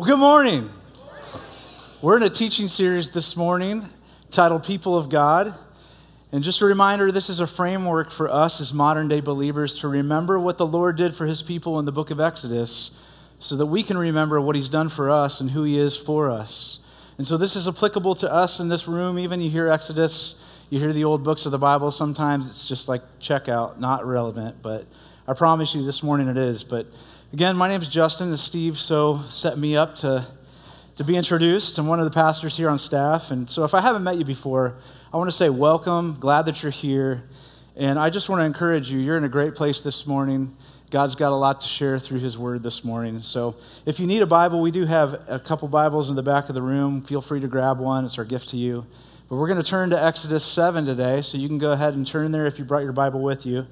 Well, 0.00 0.08
good 0.08 0.18
morning. 0.18 0.70
We're 2.00 2.16
in 2.16 2.22
a 2.22 2.30
teaching 2.30 2.68
series 2.68 3.10
this 3.10 3.36
morning 3.36 3.86
titled 4.30 4.64
People 4.64 4.96
of 4.96 5.10
God. 5.10 5.52
And 6.32 6.42
just 6.42 6.62
a 6.62 6.64
reminder 6.64 7.12
this 7.12 7.28
is 7.28 7.40
a 7.40 7.46
framework 7.46 8.10
for 8.10 8.30
us 8.30 8.62
as 8.62 8.72
modern 8.72 9.08
day 9.08 9.20
believers 9.20 9.80
to 9.80 9.88
remember 9.88 10.40
what 10.40 10.56
the 10.56 10.64
Lord 10.64 10.96
did 10.96 11.12
for 11.12 11.26
his 11.26 11.42
people 11.42 11.78
in 11.80 11.84
the 11.84 11.92
book 11.92 12.10
of 12.10 12.18
Exodus 12.18 12.92
so 13.40 13.56
that 13.56 13.66
we 13.66 13.82
can 13.82 13.98
remember 13.98 14.40
what 14.40 14.56
he's 14.56 14.70
done 14.70 14.88
for 14.88 15.10
us 15.10 15.42
and 15.42 15.50
who 15.50 15.64
he 15.64 15.78
is 15.78 15.98
for 15.98 16.30
us. 16.30 16.78
And 17.18 17.26
so 17.26 17.36
this 17.36 17.54
is 17.54 17.68
applicable 17.68 18.14
to 18.14 18.32
us 18.32 18.58
in 18.58 18.70
this 18.70 18.88
room. 18.88 19.18
Even 19.18 19.42
you 19.42 19.50
hear 19.50 19.68
Exodus, 19.68 20.64
you 20.70 20.78
hear 20.78 20.94
the 20.94 21.04
old 21.04 21.24
books 21.24 21.44
of 21.44 21.52
the 21.52 21.58
Bible, 21.58 21.90
sometimes 21.90 22.48
it's 22.48 22.66
just 22.66 22.88
like 22.88 23.02
checkout, 23.20 23.78
not 23.78 24.06
relevant. 24.06 24.62
But 24.62 24.86
I 25.28 25.34
promise 25.34 25.74
you 25.74 25.84
this 25.84 26.02
morning 26.02 26.28
it 26.28 26.38
is. 26.38 26.64
But 26.64 26.86
again, 27.32 27.56
my 27.56 27.68
name 27.68 27.80
is 27.80 27.88
Justin, 27.88 28.28
and 28.28 28.38
Steve 28.38 28.76
so 28.76 29.16
set 29.28 29.56
me 29.56 29.76
up 29.76 29.94
to, 29.96 30.26
to 30.96 31.04
be 31.04 31.16
introduced. 31.16 31.78
I'm 31.78 31.86
one 31.86 32.00
of 32.00 32.04
the 32.04 32.10
pastors 32.10 32.56
here 32.56 32.68
on 32.68 32.78
staff. 32.78 33.30
And 33.30 33.48
so 33.48 33.62
if 33.62 33.72
I 33.72 33.80
haven't 33.80 34.02
met 34.02 34.16
you 34.16 34.24
before, 34.24 34.76
I 35.12 35.16
want 35.16 35.28
to 35.28 35.36
say 35.36 35.48
welcome, 35.48 36.16
glad 36.18 36.46
that 36.46 36.62
you're 36.62 36.72
here. 36.72 37.22
And 37.76 37.98
I 37.98 38.10
just 38.10 38.28
want 38.28 38.40
to 38.40 38.46
encourage 38.46 38.90
you, 38.90 38.98
you're 38.98 39.16
in 39.16 39.24
a 39.24 39.28
great 39.28 39.54
place 39.54 39.80
this 39.82 40.08
morning. 40.08 40.56
God's 40.90 41.14
got 41.14 41.30
a 41.30 41.36
lot 41.36 41.60
to 41.60 41.68
share 41.68 42.00
through 42.00 42.18
His 42.18 42.36
Word 42.36 42.64
this 42.64 42.84
morning. 42.84 43.20
So 43.20 43.54
if 43.86 44.00
you 44.00 44.08
need 44.08 44.22
a 44.22 44.26
Bible, 44.26 44.60
we 44.60 44.72
do 44.72 44.84
have 44.84 45.22
a 45.28 45.38
couple 45.38 45.68
Bibles 45.68 46.10
in 46.10 46.16
the 46.16 46.22
back 46.24 46.48
of 46.48 46.56
the 46.56 46.62
room. 46.62 47.00
Feel 47.00 47.20
free 47.20 47.40
to 47.40 47.48
grab 47.48 47.78
one, 47.78 48.04
it's 48.04 48.18
our 48.18 48.24
gift 48.24 48.48
to 48.50 48.56
you. 48.56 48.84
But 49.28 49.36
we're 49.36 49.46
going 49.46 49.62
to 49.62 49.68
turn 49.68 49.90
to 49.90 50.02
Exodus 50.02 50.44
7 50.44 50.84
today, 50.84 51.22
so 51.22 51.38
you 51.38 51.46
can 51.46 51.58
go 51.58 51.70
ahead 51.70 51.94
and 51.94 52.04
turn 52.04 52.32
there 52.32 52.46
if 52.46 52.58
you 52.58 52.64
brought 52.64 52.82
your 52.82 52.92
Bible 52.92 53.22
with 53.22 53.46
you. 53.46 53.68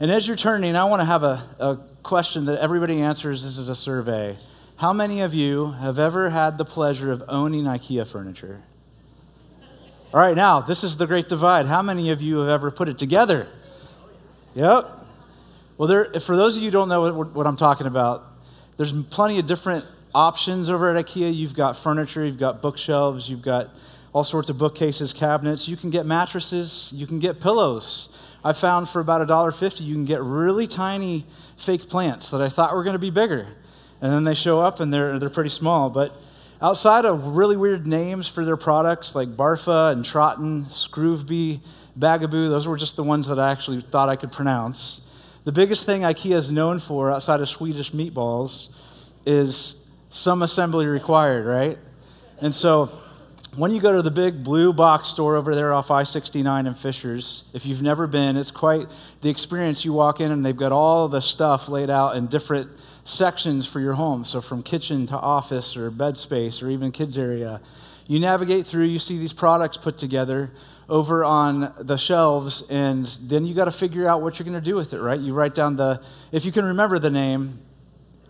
And 0.00 0.10
as 0.10 0.26
you're 0.26 0.36
turning, 0.36 0.76
I 0.76 0.86
want 0.86 1.00
to 1.02 1.04
have 1.04 1.22
a, 1.22 1.42
a 1.58 1.78
question 2.02 2.46
that 2.46 2.58
everybody 2.58 3.02
answers. 3.02 3.44
This 3.44 3.58
is 3.58 3.68
a 3.68 3.76
survey. 3.76 4.34
How 4.76 4.94
many 4.94 5.20
of 5.20 5.34
you 5.34 5.72
have 5.72 5.98
ever 5.98 6.30
had 6.30 6.56
the 6.56 6.64
pleasure 6.64 7.12
of 7.12 7.22
owning 7.28 7.64
IKEA 7.64 8.10
furniture? 8.10 8.62
All 10.14 10.20
right, 10.20 10.34
now, 10.34 10.62
this 10.62 10.84
is 10.84 10.96
the 10.96 11.06
great 11.06 11.28
divide. 11.28 11.66
How 11.66 11.82
many 11.82 12.10
of 12.10 12.22
you 12.22 12.38
have 12.38 12.48
ever 12.48 12.70
put 12.70 12.88
it 12.88 12.96
together? 12.96 13.46
Yep. 14.54 15.00
Well, 15.76 15.86
there, 15.86 16.06
for 16.18 16.34
those 16.34 16.56
of 16.56 16.62
you 16.62 16.68
who 16.68 16.72
don't 16.72 16.88
know 16.88 17.12
what, 17.12 17.34
what 17.34 17.46
I'm 17.46 17.56
talking 17.56 17.86
about, 17.86 18.24
there's 18.78 18.94
plenty 19.04 19.38
of 19.38 19.44
different 19.44 19.84
options 20.14 20.70
over 20.70 20.96
at 20.96 21.04
IKEA. 21.04 21.34
You've 21.34 21.54
got 21.54 21.76
furniture, 21.76 22.24
you've 22.24 22.38
got 22.38 22.62
bookshelves, 22.62 23.28
you've 23.28 23.42
got 23.42 23.68
all 24.14 24.24
sorts 24.24 24.48
of 24.48 24.56
bookcases, 24.56 25.12
cabinets. 25.12 25.68
You 25.68 25.76
can 25.76 25.90
get 25.90 26.06
mattresses, 26.06 26.90
you 26.94 27.06
can 27.06 27.18
get 27.18 27.38
pillows. 27.38 28.29
I 28.44 28.52
found 28.52 28.88
for 28.88 29.00
about 29.00 29.26
$1.50, 29.26 29.80
you 29.80 29.94
can 29.94 30.04
get 30.04 30.22
really 30.22 30.66
tiny 30.66 31.26
fake 31.56 31.88
plants 31.88 32.30
that 32.30 32.40
I 32.40 32.48
thought 32.48 32.74
were 32.74 32.84
going 32.84 32.94
to 32.94 32.98
be 32.98 33.10
bigger. 33.10 33.46
And 34.00 34.12
then 34.12 34.24
they 34.24 34.34
show 34.34 34.60
up 34.60 34.80
and 34.80 34.92
they're, 34.92 35.18
they're 35.18 35.28
pretty 35.28 35.50
small. 35.50 35.90
But 35.90 36.14
Outside 36.62 37.06
of 37.06 37.36
really 37.36 37.56
weird 37.56 37.86
names 37.86 38.28
for 38.28 38.44
their 38.44 38.58
products 38.58 39.14
like 39.14 39.28
Barfa 39.30 39.92
and 39.92 40.04
Trotten, 40.04 40.64
Scroovby, 40.66 41.60
Bagaboo, 41.98 42.50
those 42.50 42.68
were 42.68 42.76
just 42.76 42.96
the 42.96 43.02
ones 43.02 43.26
that 43.28 43.38
I 43.38 43.50
actually 43.50 43.80
thought 43.80 44.10
I 44.10 44.16
could 44.16 44.30
pronounce. 44.30 45.00
The 45.44 45.52
biggest 45.52 45.86
thing 45.86 46.02
IKEA 46.02 46.34
is 46.34 46.52
known 46.52 46.78
for 46.78 47.10
outside 47.10 47.40
of 47.40 47.48
Swedish 47.48 47.92
meatballs 47.92 49.10
is 49.24 49.88
some 50.10 50.42
assembly 50.42 50.84
required, 50.84 51.46
right? 51.46 51.78
And 52.42 52.54
so 52.54 52.90
when 53.56 53.72
you 53.72 53.80
go 53.80 53.96
to 53.96 54.02
the 54.02 54.10
big 54.10 54.44
blue 54.44 54.72
box 54.72 55.08
store 55.08 55.36
over 55.36 55.54
there 55.54 55.72
off 55.72 55.90
I 55.90 56.04
69 56.04 56.66
and 56.66 56.76
Fishers, 56.76 57.44
if 57.52 57.66
you've 57.66 57.82
never 57.82 58.06
been, 58.06 58.36
it's 58.36 58.50
quite 58.50 58.86
the 59.22 59.28
experience. 59.28 59.84
You 59.84 59.92
walk 59.92 60.20
in 60.20 60.30
and 60.30 60.44
they've 60.44 60.56
got 60.56 60.70
all 60.72 61.08
the 61.08 61.20
stuff 61.20 61.68
laid 61.68 61.90
out 61.90 62.16
in 62.16 62.28
different 62.28 62.70
sections 63.04 63.66
for 63.66 63.80
your 63.80 63.94
home. 63.94 64.24
So, 64.24 64.40
from 64.40 64.62
kitchen 64.62 65.06
to 65.06 65.16
office 65.16 65.76
or 65.76 65.90
bed 65.90 66.16
space 66.16 66.62
or 66.62 66.70
even 66.70 66.92
kids' 66.92 67.18
area. 67.18 67.60
You 68.06 68.18
navigate 68.18 68.66
through, 68.66 68.86
you 68.86 68.98
see 68.98 69.18
these 69.18 69.32
products 69.32 69.76
put 69.76 69.96
together 69.96 70.50
over 70.88 71.24
on 71.24 71.72
the 71.78 71.96
shelves, 71.96 72.64
and 72.68 73.06
then 73.22 73.46
you 73.46 73.54
got 73.54 73.66
to 73.66 73.70
figure 73.70 74.08
out 74.08 74.20
what 74.22 74.38
you're 74.38 74.44
going 74.44 74.60
to 74.60 74.64
do 74.64 74.74
with 74.74 74.92
it, 74.92 75.00
right? 75.00 75.18
You 75.18 75.32
write 75.32 75.54
down 75.54 75.76
the, 75.76 76.04
if 76.32 76.44
you 76.44 76.50
can 76.50 76.64
remember 76.64 76.98
the 76.98 77.10
name, 77.10 77.60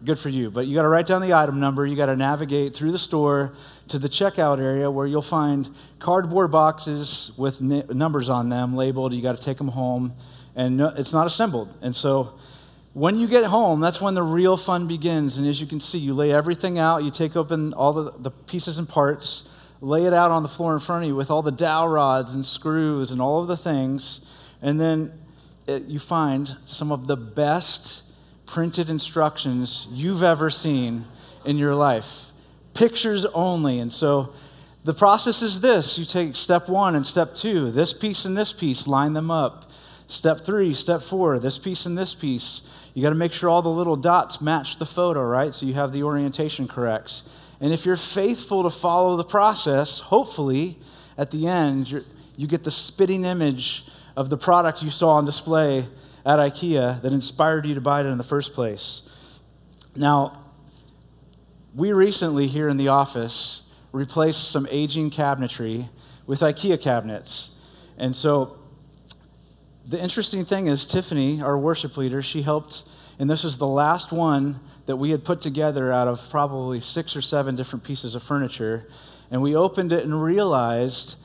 good 0.05 0.19
for 0.19 0.29
you. 0.29 0.51
But 0.51 0.67
you 0.67 0.75
got 0.75 0.83
to 0.83 0.89
write 0.89 1.07
down 1.07 1.23
the 1.23 1.35
item 1.35 1.61
number. 1.61 1.87
You 1.87 1.97
got 1.97 2.07
to 2.07 2.17
navigate 2.17 2.75
through 2.75 2.93
the 2.93 2.99
store 2.99 3.55
to 3.89 3.99
the 3.99 4.09
checkout 4.09 4.59
area 4.59 4.91
where 4.91 5.07
you'll 5.07 5.23
find 5.23 5.69
cardboard 5.99 6.51
boxes 6.51 7.33
with 7.37 7.61
n- 7.61 7.85
numbers 7.91 8.29
on 8.29 8.49
them 8.49 8.75
labeled. 8.75 9.13
You 9.13 9.23
got 9.23 9.37
to 9.37 9.43
take 9.43 9.59
them 9.59 9.69
home, 9.69 10.15
and 10.57 10.77
no, 10.77 10.93
it's 10.97 11.13
not 11.13 11.27
assembled. 11.27 11.77
And 11.83 11.95
so 11.95 12.39
when 12.93 13.17
you 13.17 13.29
get 13.29 13.45
home, 13.45 13.81
that's 13.81 14.01
when 14.01 14.15
the 14.15 14.23
real 14.23 14.57
fun 14.57 14.89
begins. 14.89 15.39
And 15.39 15.47
as 15.47 15.61
you 15.61 15.67
can 15.67 15.79
see, 15.81 15.99
you 15.99 16.15
lay 16.15 16.33
everything 16.33 16.79
out, 16.79 17.05
you 17.05 17.11
take 17.11 17.37
open 17.37 17.73
all 17.75 17.93
the, 17.93 18.11
the 18.19 18.31
pieces 18.31 18.79
and 18.79 18.89
parts, 18.89 19.71
lay 19.81 20.07
it 20.07 20.13
out 20.13 20.31
on 20.31 20.43
the 20.43 20.49
floor 20.49 20.75
in 20.75 20.81
front 20.81 21.05
of 21.05 21.09
you 21.09 21.15
with 21.15 21.31
all 21.31 21.43
the 21.43 21.53
dowel 21.53 21.89
rods 21.89 22.35
and 22.35 22.45
screws 22.45 23.13
and 23.13 23.23
all 23.23 23.43
of 23.43 23.49
the 23.49 23.57
things. 23.57 24.21
And 24.61 24.81
then 24.81 25.13
it, 25.67 25.85
you 25.85 25.99
find 25.99 26.57
some 26.65 26.91
of 26.91 27.07
the 27.07 27.17
best 27.17 28.10
printed 28.51 28.91
instructions 28.91 29.87
you've 29.93 30.25
ever 30.25 30.51
seen 30.51 31.05
in 31.45 31.57
your 31.57 31.75
life. 31.75 32.33
Pictures 32.75 33.25
only. 33.27 33.79
And 33.79 33.93
so 33.93 34.35
the 34.85 34.93
process 34.93 35.41
is 35.41 35.61
this 35.61 35.97
you 35.97 36.05
take 36.05 36.35
step 36.35 36.69
one 36.69 36.97
and 36.97 37.07
step 37.07 37.37
two, 37.37 37.71
this 37.71 37.93
piece 37.93 38.25
and 38.25 38.37
this 38.37 38.53
piece, 38.53 38.89
line 38.89 39.13
them 39.13 39.31
up. 39.31 39.71
Step 40.09 40.41
three, 40.41 40.75
step 40.75 41.01
four, 41.01 41.39
this 41.39 41.59
piece 41.59 41.87
and 41.87 41.97
this 41.97 42.13
piece. 42.13 42.91
You 42.95 43.03
got 43.03 43.11
to 43.11 43.15
make 43.15 43.33
sure 43.33 43.49
all 43.49 43.63
the 43.63 43.69
little 43.69 43.95
dots 43.95 44.41
match 44.41 44.79
the 44.79 44.87
photo, 44.87 45.23
right? 45.23 45.55
So 45.55 45.65
you 45.65 45.75
have 45.75 45.93
the 45.93 46.03
orientation 46.03 46.67
correct. 46.67 47.23
And 47.61 47.73
if 47.73 47.87
you're 47.87 47.95
faithful 47.97 48.65
to 48.65 48.71
follow 48.71 49.17
the 49.17 49.25
process, 49.25 50.01
hopefully 50.01 50.77
at 51.17 51.31
the 51.31 51.47
end, 51.47 52.05
you 52.37 52.47
get 52.49 52.65
the 52.65 52.71
spitting 52.73 53.25
image 53.25 53.85
of 54.17 54.29
the 54.29 54.37
product 54.37 54.83
you 54.83 54.91
saw 54.91 55.11
on 55.11 55.25
display 55.25 55.87
at 56.25 56.39
IKEA 56.39 57.01
that 57.03 57.13
inspired 57.13 57.67
you 57.67 57.75
to 57.75 57.81
buy 57.81 58.01
it 58.01 58.07
in 58.07 58.19
the 58.19 58.25
first 58.25 58.53
place. 58.53 59.41
Now, 59.97 60.33
we 61.75 61.93
recently 61.93 62.47
here 62.47 62.69
in 62.69 62.77
the 62.77 62.89
office 62.89 63.63
replaced 63.93 64.51
some 64.51 64.67
aging 64.71 65.11
cabinetry 65.11 65.89
with 66.27 66.41
IKEA 66.41 66.81
cabinets. 66.81 67.53
And 67.99 68.15
so 68.15 68.59
the 69.87 70.01
interesting 70.01 70.45
thing 70.45 70.69
is, 70.69 70.87
Tiffany, 70.87 71.43
our 71.43 71.59
worship 71.59 71.97
leader, 71.97 72.23
she 72.23 72.43
helped, 72.43 72.85
and 73.19 73.29
this 73.29 73.43
was 73.43 73.59
the 73.59 73.67
last 73.67 74.13
one 74.13 74.61
that 74.87 74.97
we 74.97 75.11
had 75.11 75.25
put 75.25 75.41
together 75.41 75.93
out 75.93 76.09
of 76.09 76.25
probably 76.31 76.81
six 76.81 77.17
or 77.17 77.21
seven 77.21 77.57
different 77.57 77.85
pieces 77.85 78.15
of 78.15 78.23
furniture. 78.23 78.87
And 79.31 79.43
we 79.43 79.57
opened 79.57 79.93
it 79.93 80.05
and 80.05 80.23
realized 80.23 81.19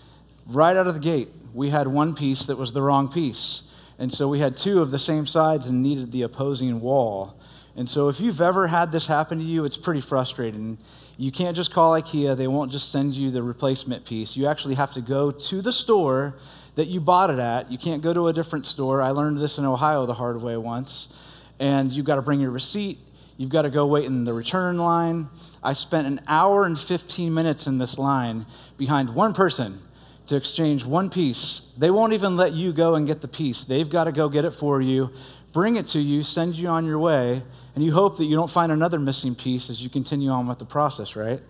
right 0.47 0.75
out 0.75 0.87
of 0.87 0.93
the 0.93 0.99
gate, 0.99 1.29
we 1.53 1.69
had 1.69 1.87
one 1.87 2.13
piece 2.13 2.47
that 2.47 2.57
was 2.57 2.73
the 2.73 2.81
wrong 2.81 3.07
piece. 3.07 3.63
And 3.97 4.11
so 4.11 4.27
we 4.27 4.39
had 4.39 4.57
two 4.57 4.81
of 4.81 4.91
the 4.91 4.99
same 4.99 5.25
sides 5.25 5.67
and 5.67 5.81
needed 5.81 6.11
the 6.11 6.23
opposing 6.23 6.81
wall. 6.81 7.39
And 7.75 7.87
so 7.87 8.07
if 8.07 8.19
you've 8.19 8.41
ever 8.41 8.67
had 8.67 8.91
this 8.91 9.07
happen 9.07 9.37
to 9.39 9.43
you, 9.43 9.65
it's 9.65 9.77
pretty 9.77 10.01
frustrating. 10.01 10.77
You 11.17 11.31
can't 11.31 11.55
just 11.55 11.71
call 11.71 11.93
IKEA, 11.93 12.35
they 12.35 12.47
won't 12.47 12.71
just 12.71 12.91
send 12.91 13.13
you 13.13 13.31
the 13.31 13.41
replacement 13.41 14.05
piece. 14.05 14.35
You 14.35 14.47
actually 14.47 14.75
have 14.75 14.93
to 14.93 15.01
go 15.01 15.31
to 15.31 15.61
the 15.61 15.71
store 15.71 16.37
that 16.75 16.87
you 16.87 16.99
bought 16.99 17.29
it 17.29 17.39
at. 17.39 17.71
You 17.71 17.77
can't 17.77 18.01
go 18.01 18.13
to 18.13 18.27
a 18.27 18.33
different 18.33 18.65
store. 18.65 19.01
I 19.01 19.11
learned 19.11 19.39
this 19.39 19.57
in 19.57 19.65
Ohio 19.65 20.05
the 20.05 20.13
hard 20.13 20.41
way 20.41 20.57
once. 20.57 21.45
And 21.59 21.91
you've 21.91 22.05
got 22.05 22.15
to 22.15 22.21
bring 22.21 22.41
your 22.41 22.51
receipt. 22.51 22.99
You've 23.37 23.49
got 23.49 23.63
to 23.63 23.69
go 23.69 23.85
wait 23.87 24.05
in 24.05 24.25
the 24.25 24.33
return 24.33 24.77
line. 24.77 25.29
I 25.63 25.73
spent 25.73 26.07
an 26.07 26.21
hour 26.27 26.65
and 26.65 26.77
15 26.77 27.33
minutes 27.33 27.67
in 27.67 27.77
this 27.77 27.97
line 27.97 28.45
behind 28.77 29.13
one 29.13 29.33
person 29.33 29.79
to 30.27 30.35
exchange 30.35 30.85
one 30.85 31.09
piece. 31.09 31.73
They 31.77 31.91
won't 31.91 32.13
even 32.13 32.35
let 32.35 32.53
you 32.53 32.73
go 32.73 32.95
and 32.95 33.05
get 33.05 33.21
the 33.21 33.27
piece. 33.27 33.63
They've 33.63 33.89
got 33.89 34.05
to 34.05 34.11
go 34.11 34.29
get 34.29 34.45
it 34.45 34.51
for 34.51 34.81
you, 34.81 35.11
bring 35.51 35.75
it 35.75 35.85
to 35.87 35.99
you, 35.99 36.23
send 36.23 36.55
you 36.55 36.67
on 36.67 36.85
your 36.85 36.99
way, 36.99 37.41
and 37.75 37.83
you 37.83 37.91
hope 37.91 38.17
that 38.17 38.25
you 38.25 38.35
don't 38.35 38.49
find 38.49 38.71
another 38.71 38.99
missing 38.99 39.35
piece 39.35 39.69
as 39.69 39.83
you 39.83 39.89
continue 39.89 40.29
on 40.29 40.47
with 40.47 40.59
the 40.59 40.65
process, 40.65 41.15
right? 41.15 41.41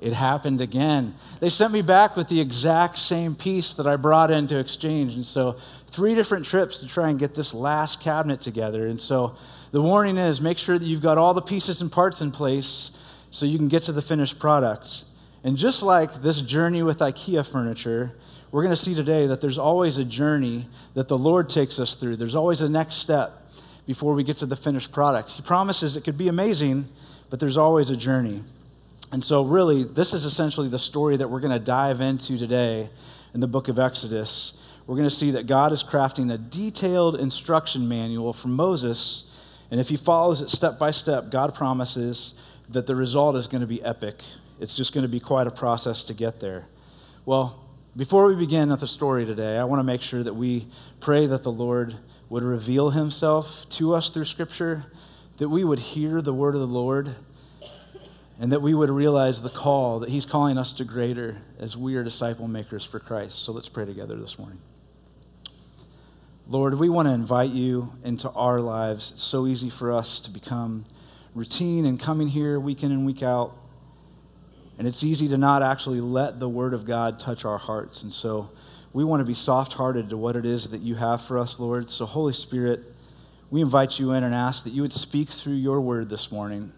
It 0.00 0.12
happened 0.12 0.60
again. 0.60 1.14
They 1.40 1.48
sent 1.48 1.72
me 1.72 1.82
back 1.82 2.16
with 2.16 2.28
the 2.28 2.40
exact 2.40 2.98
same 2.98 3.34
piece 3.34 3.74
that 3.74 3.86
I 3.86 3.96
brought 3.96 4.30
in 4.30 4.46
to 4.48 4.58
exchange. 4.58 5.14
And 5.14 5.24
so, 5.24 5.52
three 5.86 6.14
different 6.14 6.44
trips 6.44 6.80
to 6.80 6.86
try 6.86 7.08
and 7.08 7.18
get 7.18 7.34
this 7.34 7.54
last 7.54 8.00
cabinet 8.00 8.40
together. 8.40 8.86
And 8.86 9.00
so, 9.00 9.36
the 9.72 9.80
warning 9.80 10.18
is 10.18 10.40
make 10.40 10.58
sure 10.58 10.78
that 10.78 10.84
you've 10.84 11.00
got 11.00 11.16
all 11.16 11.32
the 11.32 11.42
pieces 11.42 11.80
and 11.80 11.90
parts 11.90 12.20
in 12.20 12.30
place 12.30 12.90
so 13.30 13.46
you 13.46 13.56
can 13.56 13.68
get 13.68 13.84
to 13.84 13.92
the 13.92 14.02
finished 14.02 14.38
product. 14.38 15.04
And 15.42 15.56
just 15.56 15.82
like 15.82 16.12
this 16.14 16.42
journey 16.42 16.82
with 16.82 16.98
IKEA 16.98 17.50
furniture, 17.50 18.14
we're 18.52 18.62
going 18.62 18.74
to 18.74 18.82
see 18.82 18.94
today 18.94 19.26
that 19.28 19.40
there's 19.40 19.58
always 19.58 19.96
a 19.98 20.04
journey 20.04 20.66
that 20.94 21.08
the 21.08 21.16
Lord 21.16 21.48
takes 21.48 21.78
us 21.78 21.94
through. 21.94 22.16
There's 22.16 22.34
always 22.34 22.60
a 22.60 22.68
next 22.68 22.96
step 22.96 23.32
before 23.86 24.14
we 24.14 24.22
get 24.22 24.36
to 24.38 24.46
the 24.46 24.56
finished 24.56 24.92
product. 24.92 25.30
He 25.30 25.42
promises 25.42 25.96
it 25.96 26.04
could 26.04 26.18
be 26.18 26.28
amazing, 26.28 26.86
but 27.30 27.40
there's 27.40 27.56
always 27.56 27.90
a 27.90 27.96
journey. 27.96 28.40
And 29.12 29.24
so, 29.24 29.42
really, 29.42 29.84
this 29.84 30.12
is 30.12 30.24
essentially 30.24 30.68
the 30.68 30.78
story 30.78 31.16
that 31.16 31.28
we're 31.28 31.40
going 31.40 31.52
to 31.52 31.58
dive 31.58 32.00
into 32.00 32.38
today 32.38 32.88
in 33.34 33.40
the 33.40 33.48
book 33.48 33.68
of 33.68 33.78
Exodus. 33.78 34.52
We're 34.86 34.96
going 34.96 35.08
to 35.08 35.14
see 35.14 35.32
that 35.32 35.46
God 35.46 35.72
is 35.72 35.82
crafting 35.82 36.32
a 36.32 36.38
detailed 36.38 37.18
instruction 37.18 37.88
manual 37.88 38.32
for 38.32 38.48
Moses. 38.48 39.24
And 39.70 39.80
if 39.80 39.88
he 39.88 39.96
follows 39.96 40.40
it 40.42 40.50
step 40.50 40.78
by 40.78 40.90
step, 40.90 41.30
God 41.30 41.54
promises 41.54 42.34
that 42.68 42.86
the 42.86 42.94
result 42.94 43.36
is 43.36 43.46
going 43.46 43.60
to 43.60 43.66
be 43.66 43.82
epic. 43.82 44.22
It's 44.60 44.74
just 44.74 44.92
going 44.92 45.02
to 45.02 45.08
be 45.08 45.20
quite 45.20 45.46
a 45.46 45.50
process 45.50 46.04
to 46.04 46.14
get 46.14 46.38
there. 46.38 46.66
Well, 47.24 47.64
before 47.96 48.26
we 48.26 48.36
begin 48.36 48.68
with 48.68 48.80
the 48.80 48.88
story 48.88 49.24
today, 49.24 49.56
I 49.56 49.64
want 49.64 49.80
to 49.80 49.84
make 49.84 50.02
sure 50.02 50.22
that 50.22 50.34
we 50.34 50.66
pray 51.00 51.24
that 51.26 51.42
the 51.42 51.50
Lord 51.50 51.94
would 52.28 52.42
reveal 52.42 52.90
himself 52.90 53.66
to 53.70 53.94
us 53.94 54.10
through 54.10 54.26
Scripture, 54.26 54.84
that 55.38 55.48
we 55.48 55.64
would 55.64 55.78
hear 55.78 56.20
the 56.20 56.34
word 56.34 56.54
of 56.54 56.60
the 56.60 56.66
Lord, 56.66 57.08
and 58.38 58.52
that 58.52 58.60
we 58.60 58.74
would 58.74 58.90
realize 58.90 59.40
the 59.40 59.48
call 59.48 60.00
that 60.00 60.10
he's 60.10 60.26
calling 60.26 60.58
us 60.58 60.74
to 60.74 60.84
greater 60.84 61.38
as 61.58 61.74
we 61.74 61.96
are 61.96 62.04
disciple 62.04 62.46
makers 62.46 62.84
for 62.84 63.00
Christ. 63.00 63.38
So 63.38 63.52
let's 63.52 63.68
pray 63.68 63.86
together 63.86 64.16
this 64.16 64.38
morning. 64.38 64.60
Lord, 66.46 66.74
we 66.74 66.90
want 66.90 67.08
to 67.08 67.14
invite 67.14 67.50
you 67.50 67.92
into 68.04 68.28
our 68.32 68.60
lives. 68.60 69.12
It's 69.12 69.22
so 69.22 69.46
easy 69.46 69.70
for 69.70 69.90
us 69.90 70.20
to 70.20 70.30
become 70.30 70.84
routine 71.34 71.86
and 71.86 71.98
coming 71.98 72.28
here 72.28 72.60
week 72.60 72.82
in 72.82 72.92
and 72.92 73.06
week 73.06 73.22
out. 73.22 73.56
And 74.80 74.88
it's 74.88 75.04
easy 75.04 75.28
to 75.28 75.36
not 75.36 75.62
actually 75.62 76.00
let 76.00 76.40
the 76.40 76.48
Word 76.48 76.72
of 76.72 76.86
God 76.86 77.20
touch 77.20 77.44
our 77.44 77.58
hearts. 77.58 78.02
And 78.02 78.10
so 78.10 78.48
we 78.94 79.04
want 79.04 79.20
to 79.20 79.26
be 79.26 79.34
soft 79.34 79.74
hearted 79.74 80.08
to 80.08 80.16
what 80.16 80.36
it 80.36 80.46
is 80.46 80.70
that 80.70 80.80
you 80.80 80.94
have 80.94 81.20
for 81.20 81.38
us, 81.38 81.60
Lord. 81.60 81.86
So, 81.90 82.06
Holy 82.06 82.32
Spirit, 82.32 82.86
we 83.50 83.60
invite 83.60 83.98
you 83.98 84.12
in 84.12 84.24
and 84.24 84.34
ask 84.34 84.64
that 84.64 84.70
you 84.72 84.80
would 84.80 84.94
speak 84.94 85.28
through 85.28 85.56
your 85.56 85.82
word 85.82 86.08
this 86.08 86.32
morning, 86.32 86.72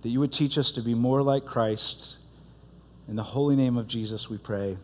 that 0.00 0.08
you 0.08 0.20
would 0.20 0.32
teach 0.32 0.56
us 0.56 0.72
to 0.72 0.80
be 0.80 0.94
more 0.94 1.20
like 1.22 1.44
Christ. 1.44 2.16
In 3.08 3.14
the 3.14 3.22
holy 3.22 3.56
name 3.56 3.76
of 3.76 3.86
Jesus, 3.86 4.30
we 4.30 4.38
pray. 4.38 4.78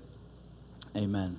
Amen. 0.95 1.37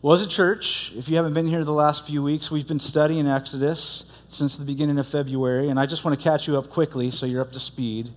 Well, 0.00 0.14
as 0.14 0.22
a 0.22 0.28
church, 0.28 0.94
if 0.96 1.10
you 1.10 1.16
haven't 1.16 1.34
been 1.34 1.46
here 1.46 1.64
the 1.64 1.72
last 1.74 2.06
few 2.06 2.22
weeks, 2.22 2.50
we've 2.50 2.66
been 2.66 2.78
studying 2.78 3.28
Exodus 3.28 4.24
since 4.26 4.56
the 4.56 4.64
beginning 4.64 4.98
of 4.98 5.06
February, 5.06 5.68
and 5.68 5.78
I 5.78 5.84
just 5.84 6.02
want 6.02 6.18
to 6.18 6.24
catch 6.24 6.48
you 6.48 6.56
up 6.56 6.70
quickly 6.70 7.10
so 7.10 7.26
you're 7.26 7.42
up 7.42 7.52
to 7.52 7.60
speed. 7.60 8.08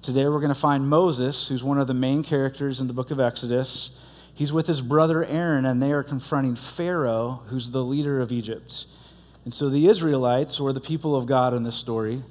Today, 0.00 0.28
we're 0.28 0.38
going 0.38 0.54
to 0.54 0.54
find 0.54 0.88
Moses, 0.88 1.48
who's 1.48 1.64
one 1.64 1.78
of 1.78 1.88
the 1.88 1.94
main 1.94 2.22
characters 2.22 2.80
in 2.80 2.86
the 2.86 2.92
book 2.92 3.10
of 3.10 3.18
Exodus. 3.18 3.90
He's 4.32 4.52
with 4.52 4.68
his 4.68 4.80
brother 4.80 5.24
Aaron, 5.24 5.66
and 5.66 5.82
they 5.82 5.90
are 5.90 6.04
confronting 6.04 6.54
Pharaoh, 6.54 7.42
who's 7.48 7.72
the 7.72 7.82
leader 7.82 8.20
of 8.20 8.30
Egypt. 8.30 8.86
And 9.44 9.52
so 9.52 9.68
the 9.68 9.88
Israelites, 9.88 10.60
or 10.60 10.72
the 10.72 10.80
people 10.80 11.16
of 11.16 11.26
God 11.26 11.52
in 11.52 11.64
this 11.64 11.74
story, 11.74 12.22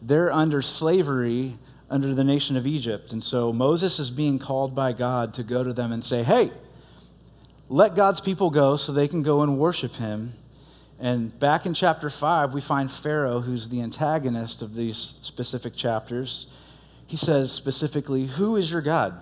they're 0.00 0.32
under 0.32 0.62
slavery 0.62 1.58
under 1.90 2.14
the 2.14 2.24
nation 2.24 2.56
of 2.56 2.66
Egypt. 2.66 3.12
And 3.12 3.22
so 3.22 3.52
Moses 3.52 3.98
is 3.98 4.10
being 4.10 4.38
called 4.38 4.74
by 4.74 4.92
God 4.92 5.34
to 5.34 5.42
go 5.42 5.62
to 5.62 5.74
them 5.74 5.92
and 5.92 6.02
say, 6.02 6.22
Hey, 6.22 6.50
let 7.68 7.94
God's 7.94 8.22
people 8.22 8.48
go 8.48 8.76
so 8.76 8.92
they 8.92 9.08
can 9.08 9.22
go 9.22 9.42
and 9.42 9.58
worship 9.58 9.94
him. 9.96 10.32
And 10.98 11.38
back 11.38 11.66
in 11.66 11.74
chapter 11.74 12.08
5, 12.08 12.54
we 12.54 12.62
find 12.62 12.90
Pharaoh, 12.90 13.40
who's 13.40 13.68
the 13.68 13.82
antagonist 13.82 14.62
of 14.62 14.74
these 14.74 15.16
specific 15.20 15.74
chapters. 15.74 16.46
He 17.10 17.16
says 17.16 17.50
specifically, 17.50 18.26
Who 18.26 18.54
is 18.54 18.70
your 18.70 18.82
God? 18.82 19.18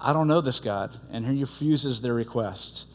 I 0.00 0.12
don't 0.12 0.28
know 0.28 0.40
this 0.40 0.60
God. 0.60 0.96
And 1.10 1.26
he 1.26 1.40
refuses 1.40 2.00
their 2.00 2.14
request. 2.14 2.86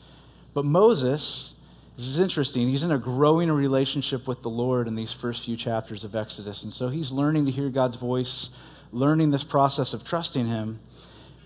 But 0.54 0.64
Moses, 0.64 1.56
this 1.98 2.06
is 2.06 2.18
interesting, 2.18 2.70
he's 2.70 2.86
in 2.86 2.94
a 2.94 2.98
growing 2.98 3.52
relationship 3.52 4.30
with 4.30 4.44
the 4.44 4.50
Lord 4.50 4.88
in 4.88 4.96
these 4.96 5.12
first 5.12 5.44
few 5.44 5.58
chapters 5.58 6.06
of 6.06 6.16
Exodus. 6.16 6.64
And 6.64 6.74
so 6.74 6.88
he's 6.88 7.12
learning 7.12 7.48
to 7.48 7.52
hear 7.52 7.68
God's 7.70 7.98
voice, 7.98 8.52
learning 8.94 9.30
this 9.30 9.44
process 9.44 9.94
of 9.94 10.06
trusting 10.06 10.48
him. 10.48 10.80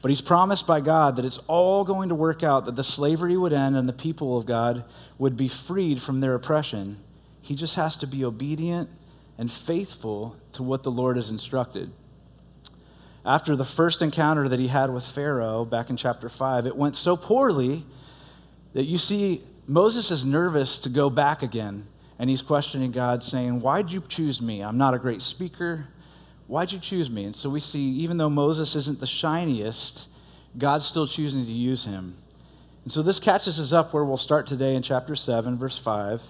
But 0.04 0.10
he's 0.10 0.22
promised 0.22 0.68
by 0.68 0.82
God 0.82 1.16
that 1.16 1.26
it's 1.26 1.40
all 1.48 1.84
going 1.84 2.10
to 2.10 2.16
work 2.16 2.44
out, 2.44 2.66
that 2.66 2.76
the 2.76 2.84
slavery 2.84 3.36
would 3.36 3.54
end 3.54 3.76
and 3.76 3.90
the 3.90 3.94
people 3.94 4.38
of 4.38 4.46
God 4.46 4.86
would 5.18 5.36
be 5.36 5.48
freed 5.48 6.00
from 6.00 6.20
their 6.20 6.36
oppression. 6.36 6.98
He 7.42 7.56
just 7.56 7.76
has 7.76 7.98
to 7.98 8.06
be 8.06 8.24
obedient 8.24 8.92
and 9.36 9.52
faithful 9.52 10.36
to 10.52 10.62
what 10.62 10.84
the 10.84 10.92
Lord 10.92 11.16
has 11.16 11.32
instructed 11.32 11.92
after 13.26 13.56
the 13.56 13.66
first 13.66 14.02
encounter 14.02 14.48
that 14.48 14.60
he 14.60 14.68
had 14.68 14.92
with 14.92 15.06
Pharaoh 15.06 15.66
back 15.66 15.90
in 15.90 15.98
chapter 15.98 16.30
5, 16.30 16.68
it 16.68 16.78
went 16.78 16.96
so 16.96 17.18
poorly 17.18 17.84
that 18.74 18.86
you 18.86 18.98
see 18.98 19.42
Moses 19.68 20.12
is 20.12 20.24
nervous 20.24 20.78
to 20.80 20.90
go 20.90 21.10
back 21.10 21.42
again. 21.42 21.88
And 22.20 22.30
he's 22.30 22.42
questioning 22.42 22.92
God, 22.92 23.22
saying, 23.24 23.60
Why'd 23.60 23.92
you 23.92 24.02
choose 24.08 24.42
me? 24.42 24.62
I'm 24.62 24.78
not 24.78 24.94
a 24.94 25.00
great 25.00 25.22
speaker. 25.22 25.88
Why'd 26.48 26.72
you 26.72 26.80
choose 26.80 27.10
me? 27.10 27.26
And 27.26 27.36
so 27.36 27.50
we 27.50 27.60
see, 27.60 27.82
even 27.82 28.18
though 28.18 28.30
Moses 28.30 28.76
isn't 28.76 29.00
the 29.00 29.08
shiniest, 29.08 30.08
God's 30.58 30.86
still 30.86 31.08
choosing 31.08 31.46
to 31.46 31.52
use 31.52 31.84
him. 31.84 32.16
And 32.84 32.92
so 32.92 33.02
this 33.02 33.20
catches 33.20 33.60
us 33.60 33.74
up 33.74 33.94
where 33.94 34.06
we'll 34.06 34.18
start 34.18 34.46
today 34.46 34.76
in 34.76 34.84
chapter 34.84 35.16
7, 35.16 35.58
verse 35.58 35.78
5. 35.78 36.22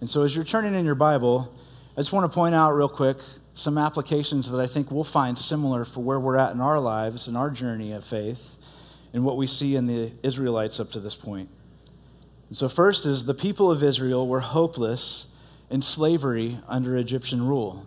And 0.00 0.10
so 0.10 0.22
as 0.22 0.34
you're 0.34 0.44
turning 0.44 0.74
in 0.74 0.84
your 0.84 0.96
Bible, 0.96 1.56
I 1.96 2.00
just 2.00 2.12
want 2.12 2.30
to 2.30 2.34
point 2.34 2.54
out 2.54 2.72
real 2.72 2.88
quick 2.88 3.18
some 3.54 3.76
applications 3.76 4.50
that 4.50 4.60
I 4.60 4.66
think 4.66 4.90
we'll 4.90 5.04
find 5.04 5.36
similar 5.36 5.84
for 5.84 6.00
where 6.00 6.18
we're 6.18 6.36
at 6.36 6.52
in 6.52 6.60
our 6.60 6.80
lives 6.80 7.28
and 7.28 7.36
our 7.36 7.50
journey 7.50 7.92
of 7.92 8.04
faith 8.04 8.56
and 9.12 9.24
what 9.24 9.36
we 9.36 9.46
see 9.46 9.76
in 9.76 9.86
the 9.86 10.10
Israelites 10.22 10.80
up 10.80 10.90
to 10.92 11.00
this 11.00 11.14
point. 11.14 11.50
And 12.48 12.56
so, 12.56 12.68
first 12.68 13.06
is 13.06 13.24
the 13.24 13.34
people 13.34 13.70
of 13.70 13.82
Israel 13.82 14.26
were 14.26 14.40
hopeless 14.40 15.26
in 15.70 15.82
slavery 15.82 16.58
under 16.68 16.96
Egyptian 16.96 17.46
rule. 17.46 17.86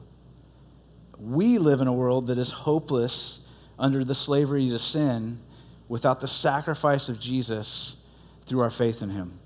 We 1.20 1.58
live 1.58 1.82
in 1.82 1.88
a 1.88 1.94
world 1.94 2.28
that 2.28 2.38
is 2.38 2.52
hopeless 2.52 3.40
under 3.78 4.04
the 4.04 4.16
slavery 4.16 4.70
to 4.70 4.80
sin 4.80 5.40
without 5.88 6.20
the 6.20 6.28
sacrifice 6.28 7.10
of 7.10 7.20
Jesus 7.20 7.98
through 8.46 8.62
our 8.62 8.70
faith 8.70 9.02
in 9.02 9.10
him. 9.10 9.40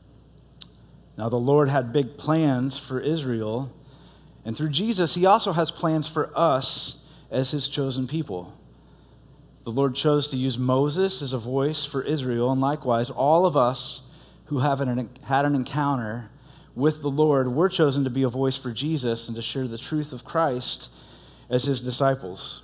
Now, 1.18 1.30
the 1.30 1.38
Lord 1.38 1.68
had 1.68 1.92
big 1.92 2.18
plans 2.18 2.78
for 2.78 3.00
Israel 3.00 3.74
and 4.50 4.58
through 4.58 4.70
Jesus, 4.70 5.14
he 5.14 5.28
also 5.28 5.52
has 5.52 5.70
plans 5.70 6.08
for 6.08 6.32
us 6.36 6.98
as 7.30 7.52
his 7.52 7.68
chosen 7.68 8.08
people. 8.08 8.52
The 9.62 9.70
Lord 9.70 9.94
chose 9.94 10.32
to 10.32 10.38
use 10.38 10.58
Moses 10.58 11.22
as 11.22 11.34
a 11.34 11.38
voice 11.38 11.86
for 11.86 12.02
Israel, 12.02 12.52
and 12.52 12.60
likewise, 12.60 13.12
all 13.12 13.46
of 13.46 13.56
us 13.56 14.02
who 14.46 14.58
have 14.58 14.82
an, 14.82 15.08
had 15.24 15.46
an 15.46 15.54
encounter 15.54 16.32
with 16.74 17.04
the 17.04 17.12
Lord, 17.12 17.50
we're 17.50 17.70
chosen 17.70 18.06
to 18.06 18.10
be 18.10 18.24
a 18.24 18.28
voice 18.28 18.56
for 18.56 18.72
Jesus 18.72 19.28
and 19.28 19.36
to 19.36 19.42
share 19.44 19.68
the 19.68 19.78
truth 19.78 20.14
of 20.14 20.26
Christ 20.26 20.92
as 21.52 21.66
his 21.66 21.82
disciples. 21.82 22.64